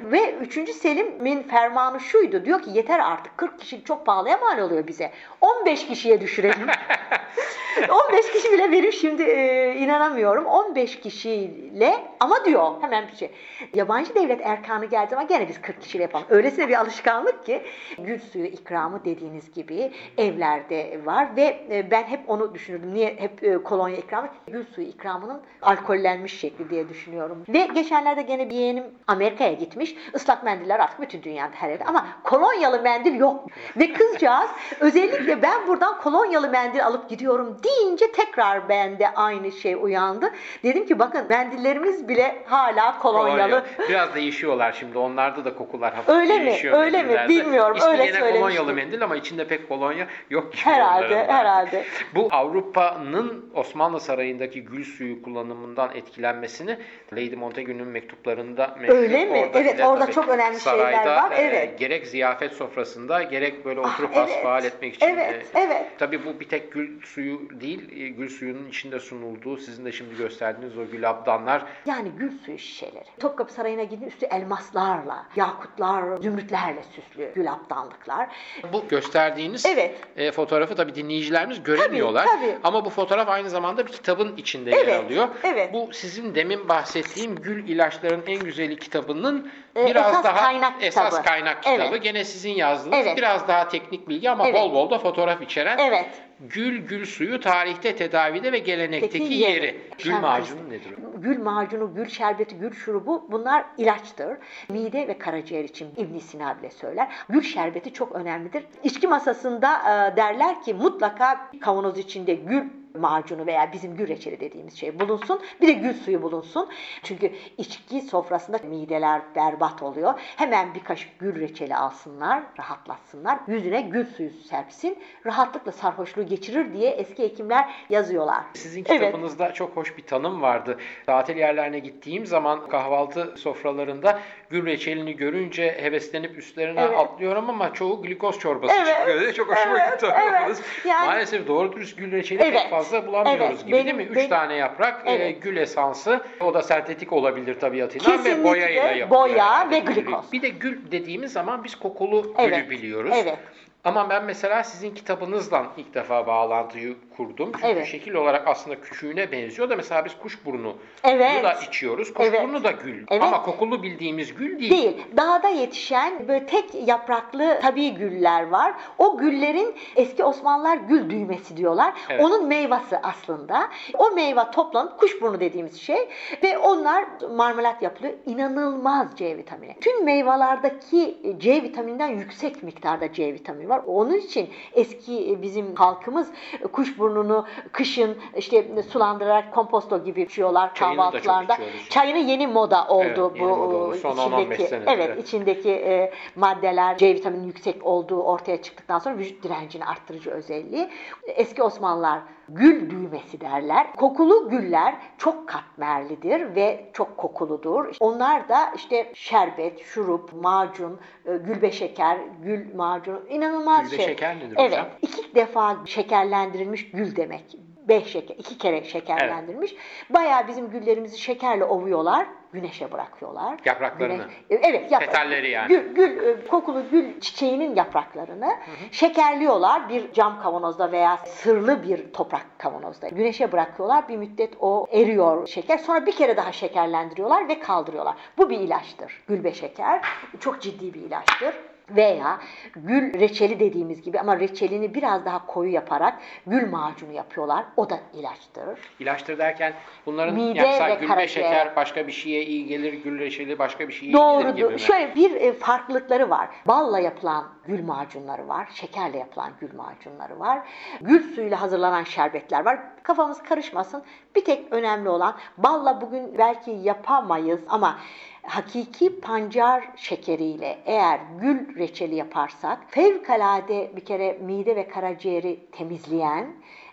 ve 0.00 0.34
3. 0.34 0.70
Selim'in 0.70 1.42
fermanı 1.42 2.00
şuydu. 2.00 2.44
Diyor 2.44 2.62
ki 2.62 2.70
yeter 2.70 2.98
artık 2.98 3.38
40 3.38 3.58
kişi 3.58 3.84
çok 3.84 4.06
pahalıya 4.06 4.36
mal 4.36 4.58
oluyor 4.58 4.86
bize. 4.86 5.12
15 5.40 5.86
kişiye 5.92 6.20
düşürelim. 6.20 6.66
15 7.88 8.32
kişi 8.32 8.52
bile 8.52 8.72
benim 8.72 8.92
şimdi 8.92 9.22
e, 9.22 9.74
inanamıyorum. 9.74 10.46
15 10.46 11.00
kişiyle 11.00 11.94
ama 12.20 12.44
diyor 12.44 12.72
hemen 12.80 13.08
bir 13.08 13.16
şey. 13.16 13.30
Yabancı 13.74 14.14
devlet 14.14 14.40
erkanı 14.44 14.84
geldi 14.84 15.16
ama 15.16 15.22
gene 15.22 15.48
biz 15.48 15.60
40 15.60 15.80
kişiyle 15.80 16.02
yapalım. 16.02 16.26
Öylesine 16.30 16.68
bir 16.68 16.80
alışkanlık 16.80 17.46
ki 17.46 17.62
gül 17.98 18.18
suyu 18.18 18.44
ikramı 18.44 19.04
dediğiniz 19.04 19.52
gibi 19.52 19.92
evlerde 20.18 21.00
var 21.04 21.36
ve 21.36 21.66
e, 21.70 21.90
ben 21.90 22.02
hep 22.02 22.20
onu 22.26 22.54
düşünürdüm. 22.54 22.94
Niye 22.94 23.16
hep 23.18 23.44
e, 23.44 23.62
kolonya 23.62 23.96
ikramı? 23.96 24.28
Gül 24.46 24.64
suyu 24.66 24.86
ikramının 24.86 25.40
alkollenmiş 25.62 26.40
şekli 26.40 26.70
diye 26.70 26.88
düşünüyorum. 26.88 27.44
Ve 27.48 27.68
geçenlerde 27.74 28.22
gene 28.22 28.50
bir 28.50 28.54
yeğenim 28.54 28.84
Amerika'ya 29.06 29.52
gitmiş. 29.52 29.94
Islak 30.14 30.44
mendiller 30.44 30.80
artık 30.80 31.00
bütün 31.00 31.22
dünyada 31.22 31.52
her 31.54 31.70
yerde 31.70 31.84
ama 31.84 32.06
kolonyalı 32.24 32.82
mendil 32.82 33.14
yok. 33.14 33.46
Ve 33.76 33.92
kızcağız 33.92 34.50
özellikle 34.80 35.42
ben 35.42 35.66
buradan 35.82 35.98
kolonyalı 36.00 36.48
mendil 36.48 36.86
alıp 36.86 37.08
gidiyorum 37.08 37.56
deyince 37.64 38.12
tekrar 38.12 38.68
bende 38.68 39.08
aynı 39.14 39.52
şey 39.52 39.74
uyandı. 39.74 40.30
Dedim 40.64 40.86
ki 40.86 40.98
bakın 40.98 41.26
mendillerimiz 41.28 42.08
bile 42.08 42.42
hala 42.46 42.98
kolonyalı. 42.98 43.50
Kolonya. 43.76 43.88
Biraz 43.88 44.14
değişiyorlar 44.14 44.72
şimdi. 44.72 44.98
Onlarda 44.98 45.44
da 45.44 45.54
kokular 45.54 45.94
hafif 45.94 46.08
Öyle 46.08 46.38
mi? 46.38 46.46
değişiyor. 46.46 46.78
Öyle 46.78 46.96
mi? 47.02 47.02
mendillerde. 47.02 47.28
Bilmiyorum. 47.28 47.76
İsmi 47.76 47.90
Öyle 47.90 48.04
yine 48.06 48.20
kolonyalı 48.20 48.74
mendil 48.74 49.02
ama 49.04 49.16
içinde 49.16 49.46
pek 49.48 49.68
kolonya 49.68 50.06
yok 50.30 50.52
gibi 50.52 50.62
Herhalde, 50.62 51.26
herhalde. 51.26 51.84
Bu 52.14 52.28
Avrupa'nın 52.30 53.50
Osmanlı 53.54 54.00
Sarayı'ndaki 54.00 54.64
gül 54.64 54.84
suyu 54.84 55.22
kullanımından 55.22 55.90
etkilenmesini 55.94 56.78
Lady 57.12 57.36
Montagu'nun 57.36 57.88
mektuplarında 57.88 58.76
meşhur. 58.80 58.94
Öyle 58.96 59.24
mi? 59.24 59.38
Orada 59.46 59.60
Evet, 59.60 59.80
orada 59.84 60.04
tabii 60.04 60.12
çok 60.14 60.28
önemli 60.28 60.60
şeyler 60.60 61.06
var. 61.06 61.30
e, 61.32 61.34
Evet. 61.42 61.78
gerek 61.78 62.06
ziyafet 62.06 62.52
sofrasında 62.52 63.22
gerek 63.22 63.64
böyle 63.64 63.80
Ah, 63.84 63.94
oturup 63.94 64.10
evet. 64.16 64.28
hasbihal 64.30 64.64
etmek 64.64 64.94
için. 64.94 65.06
Evet, 65.08 65.46
e, 65.54 65.60
evet. 65.60 65.71
Tabii 65.98 66.24
bu 66.26 66.40
bir 66.40 66.48
tek 66.48 66.72
gül 66.72 67.02
suyu 67.02 67.40
değil, 67.60 68.00
e, 68.02 68.08
gül 68.08 68.28
suyunun 68.28 68.68
içinde 68.68 69.00
sunulduğu, 69.00 69.56
sizin 69.56 69.84
de 69.84 69.92
şimdi 69.92 70.16
gösterdiğiniz 70.16 70.78
o 70.78 70.84
gül 70.92 71.10
abdanlar 71.10 71.62
Yani 71.86 72.08
gül 72.18 72.38
suyu 72.44 72.58
şişeleri. 72.58 73.04
Topkapı 73.20 73.52
Sarayı'na 73.52 73.82
gidin 73.82 74.06
üstü 74.06 74.26
elmaslarla, 74.26 75.26
yakutlar, 75.36 76.16
zümrütlerle 76.16 76.82
süslü 76.82 77.32
gül 77.34 77.52
abdanlıklar. 77.52 78.28
Bu 78.72 78.88
gösterdiğiniz 78.88 79.66
Evet. 79.66 79.94
e, 80.16 80.32
fotoğrafı 80.32 80.74
tabii 80.74 80.94
dinleyicilerimiz 80.94 81.62
göremiyorlar. 81.62 82.26
Tabii, 82.26 82.40
tabii. 82.46 82.56
Ama 82.64 82.84
bu 82.84 82.90
fotoğraf 82.90 83.28
aynı 83.28 83.50
zamanda 83.50 83.86
bir 83.86 83.92
kitabın 83.92 84.36
içinde 84.36 84.70
yer 84.70 84.76
Evet, 84.84 85.04
alıyor. 85.04 85.28
evet. 85.44 85.72
Bu 85.72 85.88
sizin 85.92 86.34
demin 86.34 86.68
bahsettiğim 86.68 87.36
Gül 87.36 87.68
İlaçların 87.68 88.22
En 88.26 88.38
Güzeli 88.44 88.78
kitabının 88.78 89.50
E, 89.76 89.86
biraz 89.86 90.10
esas 90.12 90.24
daha 90.24 90.40
kaynak 90.44 90.72
esas 90.84 91.10
kitabı. 91.10 91.24
kaynak 91.28 91.62
kitabı. 91.62 91.82
Evet. 91.90 92.02
Gene 92.02 92.24
sizin 92.24 92.50
yazdığınız 92.50 92.98
Evet. 93.06 93.16
biraz 93.16 93.48
daha 93.48 93.68
teknik 93.68 94.08
bilgi 94.08 94.30
ama 94.30 94.48
Evet. 94.48 94.60
bol 94.60 94.72
bol 94.74 94.90
da 94.90 94.98
fotoğraf 94.98 95.42
içeren 95.42 95.61
Evet. 95.70 96.22
Gül 96.48 96.86
Gül 96.86 97.06
Suyu 97.06 97.40
tarihte, 97.40 97.96
tedavide 97.96 98.52
ve 98.52 98.58
gelenekteki 98.58 99.18
Peki 99.18 99.34
yeri. 99.34 99.80
Gül 100.04 100.12
macunu 100.12 100.68
nedir? 100.68 100.94
Gül 101.16 101.42
macunu, 101.42 101.94
gül 101.94 102.08
şerbeti, 102.08 102.58
gül 102.58 102.72
şurubu 102.72 103.28
bunlar 103.32 103.64
ilaçtır. 103.78 104.38
Mide 104.68 105.08
ve 105.08 105.18
karaciğer 105.18 105.64
için 105.64 105.88
ibn 105.96 106.18
Sina 106.18 106.58
bile 106.58 106.70
söyler. 106.70 107.08
Gül 107.28 107.42
şerbeti 107.42 107.92
çok 107.92 108.12
önemlidir. 108.12 108.64
İçki 108.84 109.08
masasında 109.08 109.78
e, 109.78 110.16
derler 110.16 110.62
ki 110.62 110.74
mutlaka 110.74 111.50
kavanoz 111.60 111.98
içinde 111.98 112.34
gül 112.34 112.62
macunu 112.98 113.46
veya 113.46 113.72
bizim 113.72 113.96
gül 113.96 114.08
reçeli 114.08 114.40
dediğimiz 114.40 114.74
şey 114.74 115.00
bulunsun. 115.00 115.40
Bir 115.60 115.66
de 115.66 115.72
gül 115.72 115.94
suyu 115.94 116.22
bulunsun. 116.22 116.68
Çünkü 117.02 117.32
içki 117.58 118.00
sofrasında 118.00 118.58
mideler 118.58 119.22
berbat 119.36 119.82
oluyor. 119.82 120.20
Hemen 120.36 120.74
bir 120.74 120.84
kaşık 120.84 121.18
gül 121.18 121.40
reçeli 121.40 121.76
alsınlar, 121.76 122.42
rahatlatsınlar. 122.58 123.38
Yüzüne 123.48 123.80
gül 123.80 124.06
suyu 124.06 124.30
serpsin. 124.30 124.98
Rahatlıkla 125.26 125.72
sarhoşluğu 125.72 126.22
geçirir 126.36 126.72
diye 126.72 126.90
eski 126.90 127.22
hekimler 127.22 127.64
yazıyorlar. 127.90 128.40
Sizin 128.54 128.84
Evet. 128.88 129.00
kitabınızda 129.00 129.52
çok 129.54 129.76
hoş 129.76 129.96
bir 129.98 130.02
tanım 130.02 130.42
vardı. 130.42 130.78
Tatil 131.06 131.36
yerlerine 131.36 131.78
gittiğim 131.78 132.26
zaman 132.26 132.68
kahvaltı 132.68 133.34
sofralarında 133.36 134.20
gül 134.50 134.66
reçelini 134.66 135.16
görünce 135.16 135.78
heveslenip 135.82 136.38
üstlerine 136.38 136.80
Evet. 136.80 136.98
atlıyorum 136.98 137.50
ama 137.50 137.72
çoğu 137.72 138.02
glikoz 138.02 138.38
çorbası 138.38 138.74
Evet, 138.82 138.96
çıkıyor. 138.98 139.20
diye 139.20 139.32
Çok 139.32 139.48
hoşuma 139.56 139.78
evet, 139.78 139.92
gitti. 140.00 140.12
evet. 140.22 140.62
Yani- 140.86 141.06
Maalesef 141.06 141.46
doğru 141.46 141.72
dürüst 141.72 141.98
gül 141.98 142.12
reçeli 142.12 142.42
Evet, 142.42 142.62
pek 142.62 142.70
fazla 142.70 143.06
bulamıyoruz 143.06 143.46
evet. 143.50 143.60
gibi 143.66 143.72
Benim- 143.72 143.84
değil 143.84 143.96
mi? 143.96 144.02
Üç 144.02 144.16
benim- 144.16 144.28
tane 144.30 144.54
yaprak, 144.54 145.02
e, 145.06 145.12
Evet. 145.12 145.42
gül 145.42 145.56
esansı. 145.56 146.20
O 146.40 146.54
da 146.54 146.62
sentetik 146.62 147.12
olabilir 147.12 147.60
tabiatıyla 147.60 148.12
ve 148.12 148.16
Kesinlikle 148.16 148.44
boyayla 148.44 148.82
yapılıyor. 148.82 149.10
boya 149.10 149.34
herhalde 149.34 149.74
ve 149.74 149.78
glikoz. 149.78 150.32
Bir 150.32 150.42
de 150.42 150.48
gül 150.48 150.78
dediğimiz 150.90 151.32
zaman 151.32 151.64
biz 151.64 151.74
kokulu 151.74 152.34
Evet, 152.38 152.56
gülü 152.68 152.70
biliyoruz. 152.70 153.10
evet. 153.14 153.38
Ama 153.84 154.10
ben 154.10 154.24
mesela 154.24 154.64
sizin 154.64 154.94
kitabınızdan 154.94 155.66
ilk 155.76 155.94
defa 155.94 156.26
bağlantıyı 156.26 156.96
kurdum. 157.16 157.52
Çünkü 157.52 157.66
Evet. 157.66 157.86
şekil 157.86 158.14
olarak 158.14 158.48
aslında 158.48 158.80
küçüğüne 158.80 159.32
benziyor 159.32 159.70
da 159.70 159.76
mesela 159.76 160.04
biz 160.04 160.18
kuşburnu 160.18 160.76
Evet. 161.04 161.44
da 161.44 161.52
içiyoruz. 161.52 162.14
Kuşburnu 162.14 162.52
Evet. 162.52 162.64
da 162.64 162.70
gül. 162.70 163.04
Evet. 163.10 163.22
Ama 163.22 163.42
kokulu 163.42 163.82
bildiğimiz 163.82 164.34
gül 164.34 164.58
değil. 164.60 164.70
Değil. 164.70 165.06
Dağda 165.16 165.48
yetişen 165.48 166.28
böyle 166.28 166.46
tek 166.46 166.88
yapraklı 166.88 167.58
tabii 167.62 167.90
güller 167.94 168.48
var. 168.48 168.74
O 168.98 169.18
güllerin 169.18 169.74
eski 169.96 170.24
Osmanlılar 170.24 170.76
gül 170.76 171.10
düğmesi 171.10 171.56
diyorlar. 171.56 171.94
Evet. 172.10 172.24
Onun 172.24 172.46
meyvesi 172.48 172.98
aslında. 173.02 173.68
O 173.98 174.10
meyve 174.10 174.50
toplanıp 174.50 174.98
kuşburnu 175.00 175.40
dediğimiz 175.40 175.80
şey 175.80 176.08
ve 176.42 176.58
onlar 176.58 177.04
marmelat 177.36 177.82
yapılıyor. 177.82 178.14
İnanılmaz 178.26 179.08
C 179.16 179.36
vitamini. 179.36 179.76
Tüm 179.80 180.04
meyvelerdeki 180.04 181.18
C 181.38 181.62
vitamininden 181.62 182.08
yüksek 182.08 182.62
miktarda 182.62 183.12
C 183.12 183.34
vitamini 183.34 183.71
var. 183.72 183.82
Onun 183.86 184.14
için 184.14 184.50
eski 184.72 185.38
bizim 185.42 185.74
halkımız 185.74 186.30
kuşburnunu 186.72 187.46
kışın 187.72 188.18
işte 188.36 188.82
sulandırarak 188.82 189.54
komposto 189.54 190.04
gibi 190.04 190.22
içiyorlar 190.22 190.74
Çayını 190.74 190.98
da 190.98 191.04
çok 191.04 191.12
kahvaltılarda. 191.24 191.54
içiyoruz. 191.54 191.88
Çayını 191.90 192.18
yeni 192.18 192.46
moda 192.46 192.86
oldu 192.88 193.04
Evet, 193.06 193.40
bu 193.40 193.44
moda 193.44 193.76
oldu. 193.76 193.94
Son 193.94 194.16
10-15 194.16 194.40
içindeki 194.42 194.66
senedir, 194.66 194.86
evet, 194.86 195.10
evet. 195.12 195.24
içindeki 195.28 195.70
e, 195.70 196.12
maddeler 196.36 196.98
C 196.98 197.14
vitamini 197.14 197.46
yüksek 197.46 197.86
olduğu 197.86 198.22
ortaya 198.22 198.62
çıktıktan 198.62 198.98
sonra 198.98 199.18
vücut 199.18 199.42
direncini 199.42 199.84
arttırıcı 199.84 200.30
özelliği. 200.30 200.88
Eski 201.26 201.62
Osmanlılar 201.62 202.20
gül 202.48 202.90
düğmesi 202.90 203.40
derler. 203.40 203.92
Kokulu 203.92 204.48
güller 204.48 204.94
çok 205.18 205.48
katmerlidir 205.48 206.54
ve 206.54 206.90
çok 206.92 207.16
kokuludur. 207.16 207.96
Onlar 208.00 208.48
da 208.48 208.72
işte 208.76 209.10
şerbet, 209.14 209.84
şurup, 209.84 210.32
macun, 210.42 211.00
e, 211.26 211.36
gülbe 211.36 211.72
şeker, 211.72 212.18
gül 212.42 212.74
macunu 212.74 213.20
inanılmaz 213.28 213.82
Gülbe 213.90 213.96
şey. 213.96 214.06
şeker 214.06 214.36
nedir 214.36 214.56
evet, 214.58 214.72
hocam? 214.72 214.86
iki 215.02 215.34
defa 215.34 215.76
şekerlendirilmiş 215.86 216.90
gül 216.90 217.16
demek. 217.16 217.56
Beş 217.88 218.06
şeker, 218.06 218.36
iki 218.38 218.58
kere 218.58 218.84
şekerlendirilmiş. 218.84 219.74
Bayağı 220.10 220.48
bizim 220.48 220.70
güllerimizi 220.70 221.18
şekerle 221.18 221.64
ovuyorlar, 221.64 222.26
güneşe 222.52 222.92
bırakıyorlar. 222.92 223.58
Yapraklarını. 223.64 224.22
Güneş- 224.50 224.58
evet, 224.62 224.92
yaprak. 224.92 225.10
Petalleri 225.12 225.50
yani. 225.50 225.68
Gül, 225.68 225.94
gül, 225.94 226.22
e, 226.28 226.44
kokulu 226.46 226.82
gül 226.90 227.20
çiçeğinin 227.20 227.76
yapraklarını 227.76 228.56
şekerliyorlar 228.90 229.88
bir 229.88 230.12
cam 230.12 230.42
kavanozda 230.42 230.92
veya 230.92 231.16
sırlı 231.16 231.82
bir 231.82 232.12
toprak 232.12 232.46
kavanozda. 232.58 233.08
Güneşe 233.08 233.52
bırakıyorlar. 233.52 234.08
Bir 234.08 234.16
müddet 234.16 234.54
o 234.60 234.86
eriyor 234.92 235.46
şeker. 235.46 235.78
Sonra 235.78 236.06
bir 236.06 236.12
kere 236.12 236.36
daha 236.36 236.52
şekerlendiriyorlar 236.52 237.48
ve 237.48 237.60
kaldırıyorlar. 237.60 238.14
Bu 238.38 238.50
bir 238.50 238.60
ilaçtır. 238.60 239.22
Gülbe 239.28 239.52
şeker. 239.54 240.00
Çok 240.40 240.60
ciddi 240.62 240.94
bir 240.94 241.00
ilaçtır. 241.00 241.54
Veya 241.96 242.38
gül 242.76 243.20
reçeli 243.20 243.60
dediğimiz 243.60 244.02
gibi 244.02 244.20
ama 244.20 244.40
reçelini 244.40 244.94
biraz 244.94 245.24
daha 245.24 245.46
koyu 245.46 245.72
yaparak 245.72 246.18
gül 246.46 246.70
macunu 246.70 247.12
yapıyorlar. 247.12 247.64
O 247.76 247.90
da 247.90 247.98
ilaçtır. 248.14 248.78
İlaçtır 249.00 249.38
derken 249.38 249.72
bunların 250.06 250.34
Mide 250.34 250.58
yapsa 250.58 250.88
ve 250.88 250.94
gülbe 250.94 251.06
karaciğer. 251.06 251.48
şeker 251.48 251.76
başka 251.76 252.06
bir 252.06 252.12
şeye 252.12 252.42
iyi 252.44 252.66
gelir, 252.66 252.92
gül 252.92 253.18
reçeli 253.18 253.58
başka 253.58 253.88
bir 253.88 253.92
şeye 253.92 254.06
iyi 254.06 254.12
gelir 254.12 254.48
gibi 254.48 254.60
Doğrudur. 254.60 254.72
mi? 254.72 254.80
Şöyle 254.80 255.14
bir 255.14 255.34
e, 255.34 255.52
farklılıkları 255.52 256.30
var. 256.30 256.48
Balla 256.66 256.98
yapılan 257.00 257.44
gül 257.64 257.84
macunları 257.84 258.48
var. 258.48 258.68
Şekerle 258.74 259.18
yapılan 259.18 259.50
gül 259.60 259.74
macunları 259.74 260.40
var. 260.40 260.58
Gül 261.00 261.34
suyuyla 261.34 261.60
hazırlanan 261.60 262.04
şerbetler 262.04 262.64
var. 262.64 262.78
Kafamız 263.02 263.42
karışmasın. 263.42 264.02
Bir 264.36 264.44
tek 264.44 264.72
önemli 264.72 265.08
olan 265.08 265.34
balla 265.58 266.00
bugün 266.00 266.38
belki 266.38 266.70
yapamayız 266.70 267.60
ama 267.68 267.98
hakiki 268.42 269.20
pancar 269.20 269.88
şekeriyle 269.96 270.78
eğer 270.86 271.20
gül 271.40 271.76
reçeli 271.76 272.14
yaparsak 272.14 272.78
fevkalade 272.88 273.90
bir 273.96 274.04
kere 274.04 274.32
mide 274.32 274.76
ve 274.76 274.88
karaciğeri 274.88 275.66
temizleyen 275.72 276.46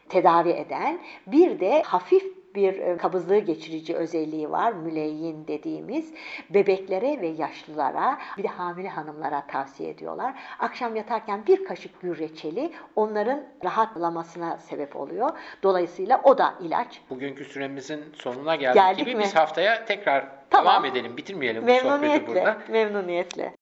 tedavi 0.10 0.50
eden 0.50 1.00
bir 1.28 1.60
de 1.60 1.82
hafif 1.82 2.40
bir 2.56 2.80
e, 2.80 2.98
kabızlığı 2.98 3.40
geçirici 3.40 3.96
özelliği 3.96 4.52
var. 4.52 4.74
Müleyyin 4.74 5.48
dediğimiz 5.48 6.14
bebeklere 6.50 7.22
ve 7.22 7.28
yaşlılara 7.28 8.18
bir 8.38 8.44
de 8.44 8.48
hamile 8.48 8.90
hanımlara 8.90 9.48
tavsiye 9.48 9.90
ediyorlar. 9.90 10.34
Akşam 10.60 10.96
yatarken 10.96 11.46
bir 11.48 11.66
kaşık 11.66 12.02
gül 12.02 12.18
reçeli 12.18 12.72
onların 12.96 13.44
rahatlamasına 13.64 14.58
sebep 14.58 14.96
oluyor. 14.96 15.30
Dolayısıyla 15.64 16.22
o 16.24 16.38
da 16.38 16.54
ilaç. 16.62 17.02
Bugünkü 17.10 17.46
süremizin 17.46 18.04
sonuna 18.14 18.56
geldik, 18.56 18.76
geldik 18.76 19.06
gibi 19.06 19.16
mi? 19.16 19.24
biz 19.24 19.36
haftaya 19.36 19.86
tekrar 19.86 20.39
tamam. 20.50 20.74
devam 20.74 20.86
edelim. 20.86 21.18
Bitirmeyelim 21.18 21.68
bu 21.68 21.72
sohbeti 21.72 22.28
burada. 22.28 22.58
Memnuniyetle. 22.70 23.59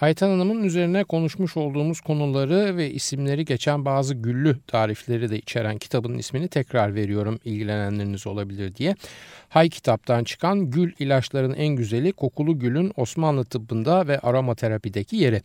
Ayten 0.00 0.28
Hanım'ın 0.28 0.62
üzerine 0.62 1.04
konuşmuş 1.04 1.56
olduğumuz 1.56 2.00
konuları 2.00 2.76
ve 2.76 2.90
isimleri 2.90 3.44
geçen 3.44 3.84
bazı 3.84 4.14
güllü 4.14 4.58
tarifleri 4.66 5.30
de 5.30 5.38
içeren 5.38 5.78
kitabın 5.78 6.18
ismini 6.18 6.48
tekrar 6.48 6.94
veriyorum 6.94 7.38
ilgilenenleriniz 7.44 8.26
olabilir 8.26 8.74
diye. 8.74 8.96
Hay 9.48 9.68
kitaptan 9.68 10.24
çıkan 10.24 10.70
Gül 10.70 10.92
ilaçların 10.98 11.54
en 11.54 11.68
güzeli 11.68 12.12
kokulu 12.12 12.58
gülün 12.58 12.92
Osmanlı 12.96 13.44
tıbbında 13.44 14.08
ve 14.08 14.18
aromaterapideki 14.18 15.16
yeri 15.16 15.42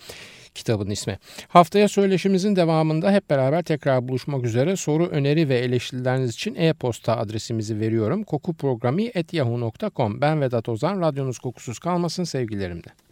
kitabın 0.53 0.89
ismi. 0.89 1.19
Haftaya 1.47 1.87
söyleşimizin 1.87 2.55
devamında 2.55 3.11
hep 3.11 3.29
beraber 3.29 3.61
tekrar 3.61 4.07
buluşmak 4.07 4.45
üzere 4.45 4.75
soru, 4.75 5.07
öneri 5.07 5.49
ve 5.49 5.57
eleştirileriniz 5.57 6.33
için 6.33 6.55
e-posta 6.55 7.17
adresimizi 7.17 7.79
veriyorum. 7.79 8.23
kokuprogrami.yahoo.com 8.23 10.21
Ben 10.21 10.41
Vedat 10.41 10.69
Ozan, 10.69 11.01
radyonuz 11.01 11.39
kokusuz 11.39 11.79
kalmasın 11.79 12.23
sevgilerimle. 12.23 13.04